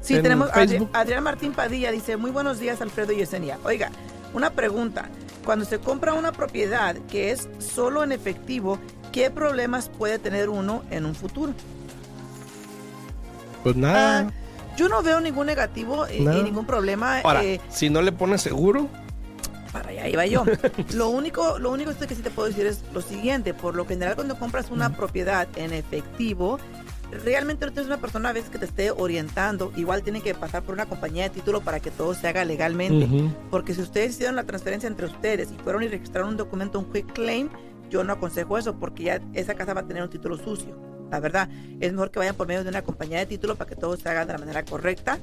Sí, 0.00 0.16
en 0.16 0.22
tenemos 0.22 0.50
Adri-. 0.50 0.88
Adrián 0.92 1.22
Martín 1.22 1.52
Padilla, 1.52 1.90
dice, 1.90 2.16
muy 2.16 2.30
buenos 2.30 2.58
días 2.58 2.80
Alfredo 2.80 3.12
y 3.12 3.16
Yesenia. 3.16 3.58
Oiga, 3.64 3.90
una 4.34 4.50
pregunta, 4.50 5.08
cuando 5.44 5.64
se 5.64 5.78
compra 5.78 6.12
una 6.12 6.32
propiedad 6.32 6.96
que 7.10 7.30
es 7.30 7.48
solo 7.58 8.04
en 8.04 8.12
efectivo, 8.12 8.78
¿qué 9.12 9.30
problemas 9.30 9.88
puede 9.88 10.18
tener 10.18 10.48
uno 10.48 10.82
en 10.90 11.06
un 11.06 11.14
futuro? 11.14 11.54
Pues 13.64 13.74
nada. 13.74 14.28
Ah, 14.28 14.32
yo 14.76 14.88
no 14.88 15.02
veo 15.02 15.20
ningún 15.20 15.46
negativo 15.46 16.06
eh, 16.06 16.20
No. 16.20 16.38
y 16.38 16.42
ningún 16.42 16.66
problema. 16.66 17.20
Ahora, 17.20 17.42
eh, 17.42 17.60
si 17.68 17.90
no 17.90 18.02
le 18.02 18.12
pones 18.12 18.42
seguro, 18.42 18.88
para 19.72 19.88
allá 19.88 20.08
iba 20.08 20.26
yo. 20.26 20.44
lo 20.94 21.08
único, 21.08 21.58
lo 21.58 21.72
único 21.72 21.92
que 21.96 22.14
sí 22.14 22.22
te 22.22 22.30
puedo 22.30 22.48
decir 22.48 22.66
es 22.66 22.84
lo 22.92 23.00
siguiente, 23.00 23.54
por 23.54 23.74
lo 23.74 23.86
general 23.86 24.14
cuando 24.14 24.38
compras 24.38 24.70
una 24.70 24.96
propiedad 24.96 25.48
en 25.56 25.72
efectivo, 25.72 26.58
realmente 27.24 27.66
no 27.66 27.72
tienes 27.72 27.86
una 27.86 27.98
persona 27.98 28.28
a 28.28 28.32
veces 28.32 28.50
que 28.50 28.58
te 28.58 28.66
esté 28.66 28.90
orientando, 28.90 29.72
igual 29.76 30.02
tiene 30.02 30.20
que 30.20 30.34
pasar 30.34 30.62
por 30.62 30.74
una 30.74 30.86
compañía 30.86 31.24
de 31.24 31.30
título 31.30 31.60
para 31.60 31.80
que 31.80 31.90
todo 31.90 32.14
se 32.14 32.28
haga 32.28 32.44
legalmente. 32.44 33.08
Porque 33.50 33.74
si 33.74 33.80
ustedes 33.80 34.10
hicieron 34.10 34.36
la 34.36 34.44
transferencia 34.44 34.86
entre 34.86 35.06
ustedes 35.06 35.50
y 35.50 35.56
fueron 35.62 35.82
y 35.82 35.88
registraron 35.88 36.30
un 36.30 36.36
documento, 36.36 36.78
un 36.78 36.92
quick 36.92 37.12
claim, 37.12 37.48
yo 37.90 38.04
no 38.04 38.12
aconsejo 38.12 38.58
eso 38.58 38.74
porque 38.76 39.04
ya 39.04 39.20
esa 39.34 39.54
casa 39.54 39.74
va 39.74 39.82
a 39.82 39.86
tener 39.86 40.02
un 40.02 40.10
título 40.10 40.36
sucio. 40.36 40.76
La 41.10 41.20
verdad, 41.20 41.48
es 41.80 41.92
mejor 41.92 42.10
que 42.10 42.18
vayan 42.18 42.34
por 42.34 42.46
medio 42.46 42.64
de 42.64 42.70
una 42.70 42.82
compañía 42.82 43.18
de 43.18 43.26
título 43.26 43.56
para 43.56 43.68
que 43.68 43.76
todo 43.76 43.96
se 43.96 44.08
haga 44.08 44.26
de 44.26 44.32
la 44.32 44.38
manera 44.38 44.64
correcta. 44.64 45.18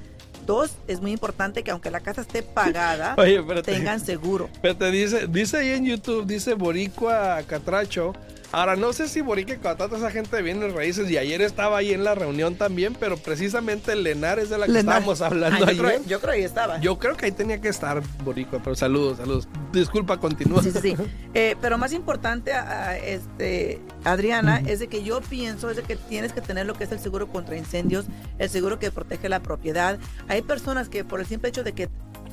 Dos, 0.45 0.71
es 0.87 1.01
muy 1.01 1.11
importante 1.11 1.63
que 1.63 1.71
aunque 1.71 1.91
la 1.91 1.99
casa 1.99 2.21
esté 2.21 2.43
pagada, 2.43 3.15
Oye, 3.17 3.41
tengan 3.63 3.99
seguro. 3.99 4.49
Pero 4.61 4.75
te 4.77 4.91
dice, 4.91 5.27
dice 5.27 5.57
ahí 5.57 5.71
en 5.71 5.85
YouTube, 5.85 6.25
dice 6.25 6.53
Boricua 6.53 7.41
Catracho. 7.47 8.13
Ahora, 8.53 8.75
no 8.75 8.91
sé 8.91 9.07
si 9.07 9.21
Boricua 9.21 9.55
Catracho 9.55 9.95
esa 9.95 10.11
gente 10.11 10.35
de 10.35 10.41
bienes 10.41 10.73
raíces 10.73 11.09
y 11.09 11.17
ayer 11.17 11.41
estaba 11.41 11.77
ahí 11.77 11.93
en 11.93 12.03
la 12.03 12.15
reunión 12.15 12.55
también, 12.55 12.93
pero 12.99 13.15
precisamente 13.15 13.95
Lenar 13.95 14.39
es 14.39 14.49
de 14.49 14.57
la 14.57 14.65
que 14.65 14.73
Lenar. 14.73 14.95
estábamos 14.97 15.21
hablando 15.21 15.55
Ah, 15.65 15.71
yo, 15.71 15.83
ayer. 15.85 15.85
creo, 16.01 16.03
yo 16.05 16.19
creo 16.19 16.31
que 16.33 16.37
ahí 16.39 16.43
estaba. 16.43 16.79
Yo 16.81 16.99
creo 16.99 17.15
que 17.15 17.25
ahí 17.27 17.31
tenía 17.31 17.61
que 17.61 17.69
estar 17.69 18.01
Boricua, 18.25 18.59
pero 18.61 18.75
saludos, 18.75 19.17
saludos. 19.19 19.47
Disculpa, 19.71 20.17
continúa. 20.17 20.61
Sí, 20.61 20.71
sí, 20.71 20.79
sí. 20.81 20.95
Eh, 21.33 21.55
pero 21.61 21.77
más 21.77 21.93
importante, 21.93 22.51
a- 22.51 22.97
este, 22.97 23.79
Adriana, 24.03 24.61
es 24.67 24.79
de 24.79 24.87
que 24.87 25.01
yo 25.01 25.21
pienso 25.21 25.69
es 25.69 25.77
de 25.77 25.83
que 25.83 25.95
tienes 25.95 26.33
que 26.33 26.41
tener 26.41 26.65
lo 26.65 26.73
que 26.73 26.83
es 26.83 26.91
el 26.91 26.99
seguro 26.99 27.27
contra 27.29 27.55
incendios, 27.55 28.05
el 28.37 28.49
seguro 28.49 28.79
que 28.79 28.91
protege 28.91 29.29
la 29.29 29.39
propiedad. 29.39 29.97
Hay 30.27 30.41
personas 30.41 30.89
que 30.89 31.05
por 31.05 31.21
el 31.21 31.25
simple 31.25 31.47
hecho 31.47 31.63
de 31.63 31.71
que 31.71 31.87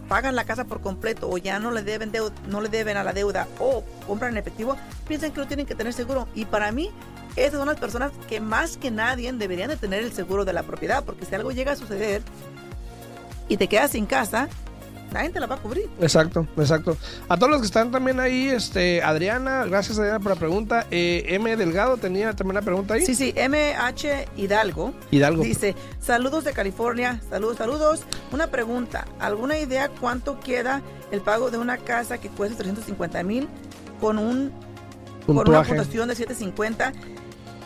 pagan 0.09 0.35
la 0.35 0.45
casa 0.45 0.65
por 0.65 0.81
completo 0.81 1.29
o 1.31 1.39
ya 1.39 1.59
no 1.59 1.71
le 1.71 1.83
deben 1.83 2.11
deu- 2.11 2.33
no 2.47 2.61
le 2.61 2.69
deben 2.69 2.97
a 2.97 3.05
la 3.05 3.13
deuda 3.13 3.47
o 3.59 3.85
compran 4.07 4.33
en 4.33 4.39
efectivo, 4.39 4.77
piensan 5.07 5.33
que 5.33 5.41
no 5.41 5.47
tienen 5.47 5.67
que 5.67 5.75
tener 5.75 5.93
seguro. 5.93 6.27
Y 6.35 6.47
para 6.47 6.73
mí, 6.73 6.91
esas 7.37 7.59
son 7.59 7.69
las 7.69 7.79
personas 7.79 8.11
que 8.29 8.41
más 8.41 8.77
que 8.77 8.91
nadie 8.91 9.33
deberían 9.33 9.69
de 9.69 9.77
tener 9.77 10.03
el 10.03 10.13
seguro 10.13 10.45
de 10.45 10.53
la 10.53 10.63
propiedad, 10.63 11.05
porque 11.05 11.25
si 11.27 11.35
algo 11.35 11.53
llega 11.53 11.73
a 11.73 11.77
suceder 11.77 12.23
y 13.49 13.57
te 13.57 13.69
quedas 13.69 13.93
sin 13.93 14.07
casa, 14.07 14.49
nadie 15.13 15.31
te 15.31 15.41
la 15.41 15.47
va 15.47 15.57
a 15.57 15.59
cubrir. 15.59 15.89
Exacto, 16.01 16.47
exacto. 16.57 16.97
A 17.29 17.37
todos 17.37 17.51
los 17.51 17.61
que 17.61 17.67
están 17.67 17.91
también 17.91 18.21
ahí, 18.21 18.49
este, 18.49 19.03
Adriana, 19.03 19.65
gracias 19.65 19.99
Adriana 19.99 20.21
por 20.21 20.33
la 20.33 20.39
pregunta. 20.39 20.87
Eh, 20.91 21.25
M 21.29 21.57
Delgado 21.57 21.97
tenía 21.97 22.35
también 22.35 22.57
una 22.59 22.63
pregunta 22.63 22.95
ahí. 22.95 23.05
Sí, 23.05 23.15
sí, 23.15 23.35
MH 23.37 24.27
Hidalgo. 24.37 24.93
Hidalgo. 25.11 25.43
Dice, 25.43 25.75
saludos 26.01 26.45
de 26.45 26.53
California, 26.53 27.21
saludos, 27.31 27.59
saludos. 27.59 28.01
Una 28.33 28.49
pregunta, 28.49 29.07
¿alguna 29.19 29.59
idea 29.59 29.89
cuánto 29.89 30.41
queda 30.41 30.83
el 31.11 31.21
pago 31.21 31.51
de 31.51 31.59
una 31.59 31.79
casa 31.79 32.19
que 32.19 32.29
cuesta 32.29 32.59
350 32.59 33.23
mil 33.23 33.49
con 34.01 34.19
un 34.19 34.51
con 35.27 35.37
una 35.37 35.45
Puntuaje. 35.45 35.69
puntuación 35.75 36.09
de 36.09 36.15
750? 36.15 36.93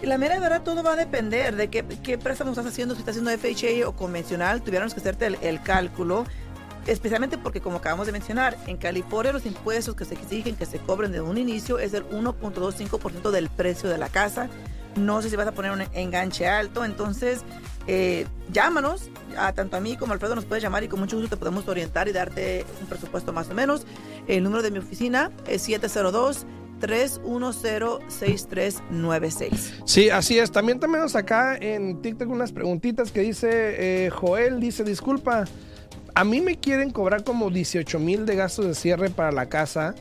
Y 0.03 0.07
la 0.07 0.19
mera 0.19 0.39
verdad, 0.41 0.63
todo 0.63 0.83
va 0.83 0.95
a 0.95 0.97
depender 0.97 1.55
de 1.55 1.69
qué, 1.69 1.85
qué 2.03 2.19
préstamo 2.19 2.51
estás 2.51 2.67
haciendo, 2.67 2.95
si 2.97 3.01
estás 3.03 3.17
haciendo 3.17 3.31
FHA 3.31 3.89
o 3.89 3.93
convencional, 3.95 4.61
tuviéramos 4.61 4.95
que 4.95 5.01
hacerte 5.01 5.27
el, 5.27 5.39
el 5.43 5.63
cálculo. 5.63 6.25
Especialmente 6.87 7.39
porque, 7.39 7.61
como 7.61 7.77
acabamos 7.77 8.07
de 8.07 8.13
mencionar, 8.13 8.57
en 8.67 8.77
California 8.77 9.33
los 9.33 9.47
impuestos 9.47 9.95
que 9.95 10.05
se 10.05 10.15
exigen 10.15 10.57
que 10.57 10.67
se 10.67 10.79
cobren 10.79 11.13
de 11.13 11.21
un 11.21 11.39
inicio 11.39 11.79
es 11.79 11.93
del 11.93 12.05
1.25% 12.09 13.31
del 13.31 13.49
precio 13.49 13.89
de 13.89 13.99
la 13.99 14.09
casa. 14.09 14.49
No 14.97 15.23
sé 15.23 15.31
si 15.31 15.37
vas 15.37 15.47
a 15.47 15.53
poner 15.53 15.71
un 15.71 15.83
enganche 15.95 16.47
alto, 16.47 16.85
entonces 16.85 17.43
eh, 17.87 18.27
llámanos, 18.53 19.11
a, 19.39 19.53
tanto 19.53 19.77
a 19.77 19.81
mí 19.81 19.97
como 19.97 20.13
a 20.13 20.15
Alfredo 20.15 20.35
nos 20.35 20.45
puedes 20.45 20.63
llamar 20.63 20.85
y 20.85 20.89
con 20.89 21.01
mucho 21.01 21.17
gusto 21.17 21.31
te 21.31 21.37
podemos 21.37 21.67
orientar 21.69 22.09
y 22.09 22.13
darte 22.13 22.67
un 22.81 22.89
presupuesto 22.89 23.33
más 23.33 23.49
o 23.49 23.55
menos. 23.55 23.87
El 24.27 24.43
número 24.43 24.63
de 24.63 24.71
mi 24.71 24.79
oficina 24.79 25.31
es 25.47 25.63
702 25.63 26.47
310-6396. 26.83 29.51
Sí, 29.85 30.11
así 30.11 30.41
es. 30.41 30.51
También 30.51 30.81
tenemos 30.81 31.15
acá 31.15 31.57
en 31.57 32.03
TikTok 32.03 32.29
unas 32.29 32.51
preguntitas 32.51 33.13
que 33.13 33.21
dice 33.21 34.07
eh, 34.07 34.11
Joel, 34.11 34.59
dice, 34.59 34.83
disculpa, 34.83 35.45
a 36.23 36.25
mí 36.25 36.41
me 36.41 36.57
quieren 36.57 36.91
cobrar 36.91 37.25
como 37.25 37.51
18 37.51 37.99
mil 37.99 38.27
de 38.27 38.37
gastos 38.37 38.65
de 38.65 38.75
cierre 38.77 39.11
para 39.11 39.33
la 39.33 39.47
casa 39.49 39.97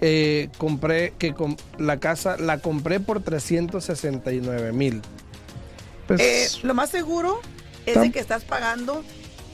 eh, 0.00 0.48
compré 0.56 1.14
que 1.18 1.34
com- 1.34 1.56
la 1.78 1.98
casa 1.98 2.36
la 2.36 2.58
compré 2.58 3.00
por 3.00 3.20
369 3.22 4.72
mil. 4.72 5.02
Pues, 6.06 6.20
Eh, 6.20 6.46
lo 6.62 6.74
más 6.74 6.90
seguro 6.90 7.40
es 7.86 8.00
de 8.00 8.12
que 8.12 8.20
estás 8.20 8.44
pagando 8.44 9.02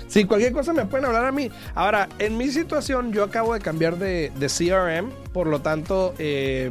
Sí, 0.07 0.25
cualquier 0.25 0.51
cosa 0.51 0.73
me 0.73 0.85
pueden 0.85 1.05
hablar 1.05 1.25
a 1.25 1.31
mí. 1.31 1.49
Ahora, 1.73 2.09
en 2.19 2.37
mi 2.37 2.49
situación, 2.49 3.13
yo 3.13 3.23
acabo 3.23 3.53
de 3.53 3.61
cambiar 3.61 3.97
de, 3.97 4.31
de 4.37 4.47
CRM, 4.47 5.09
por 5.31 5.47
lo 5.47 5.61
tanto, 5.61 6.13
eh, 6.19 6.69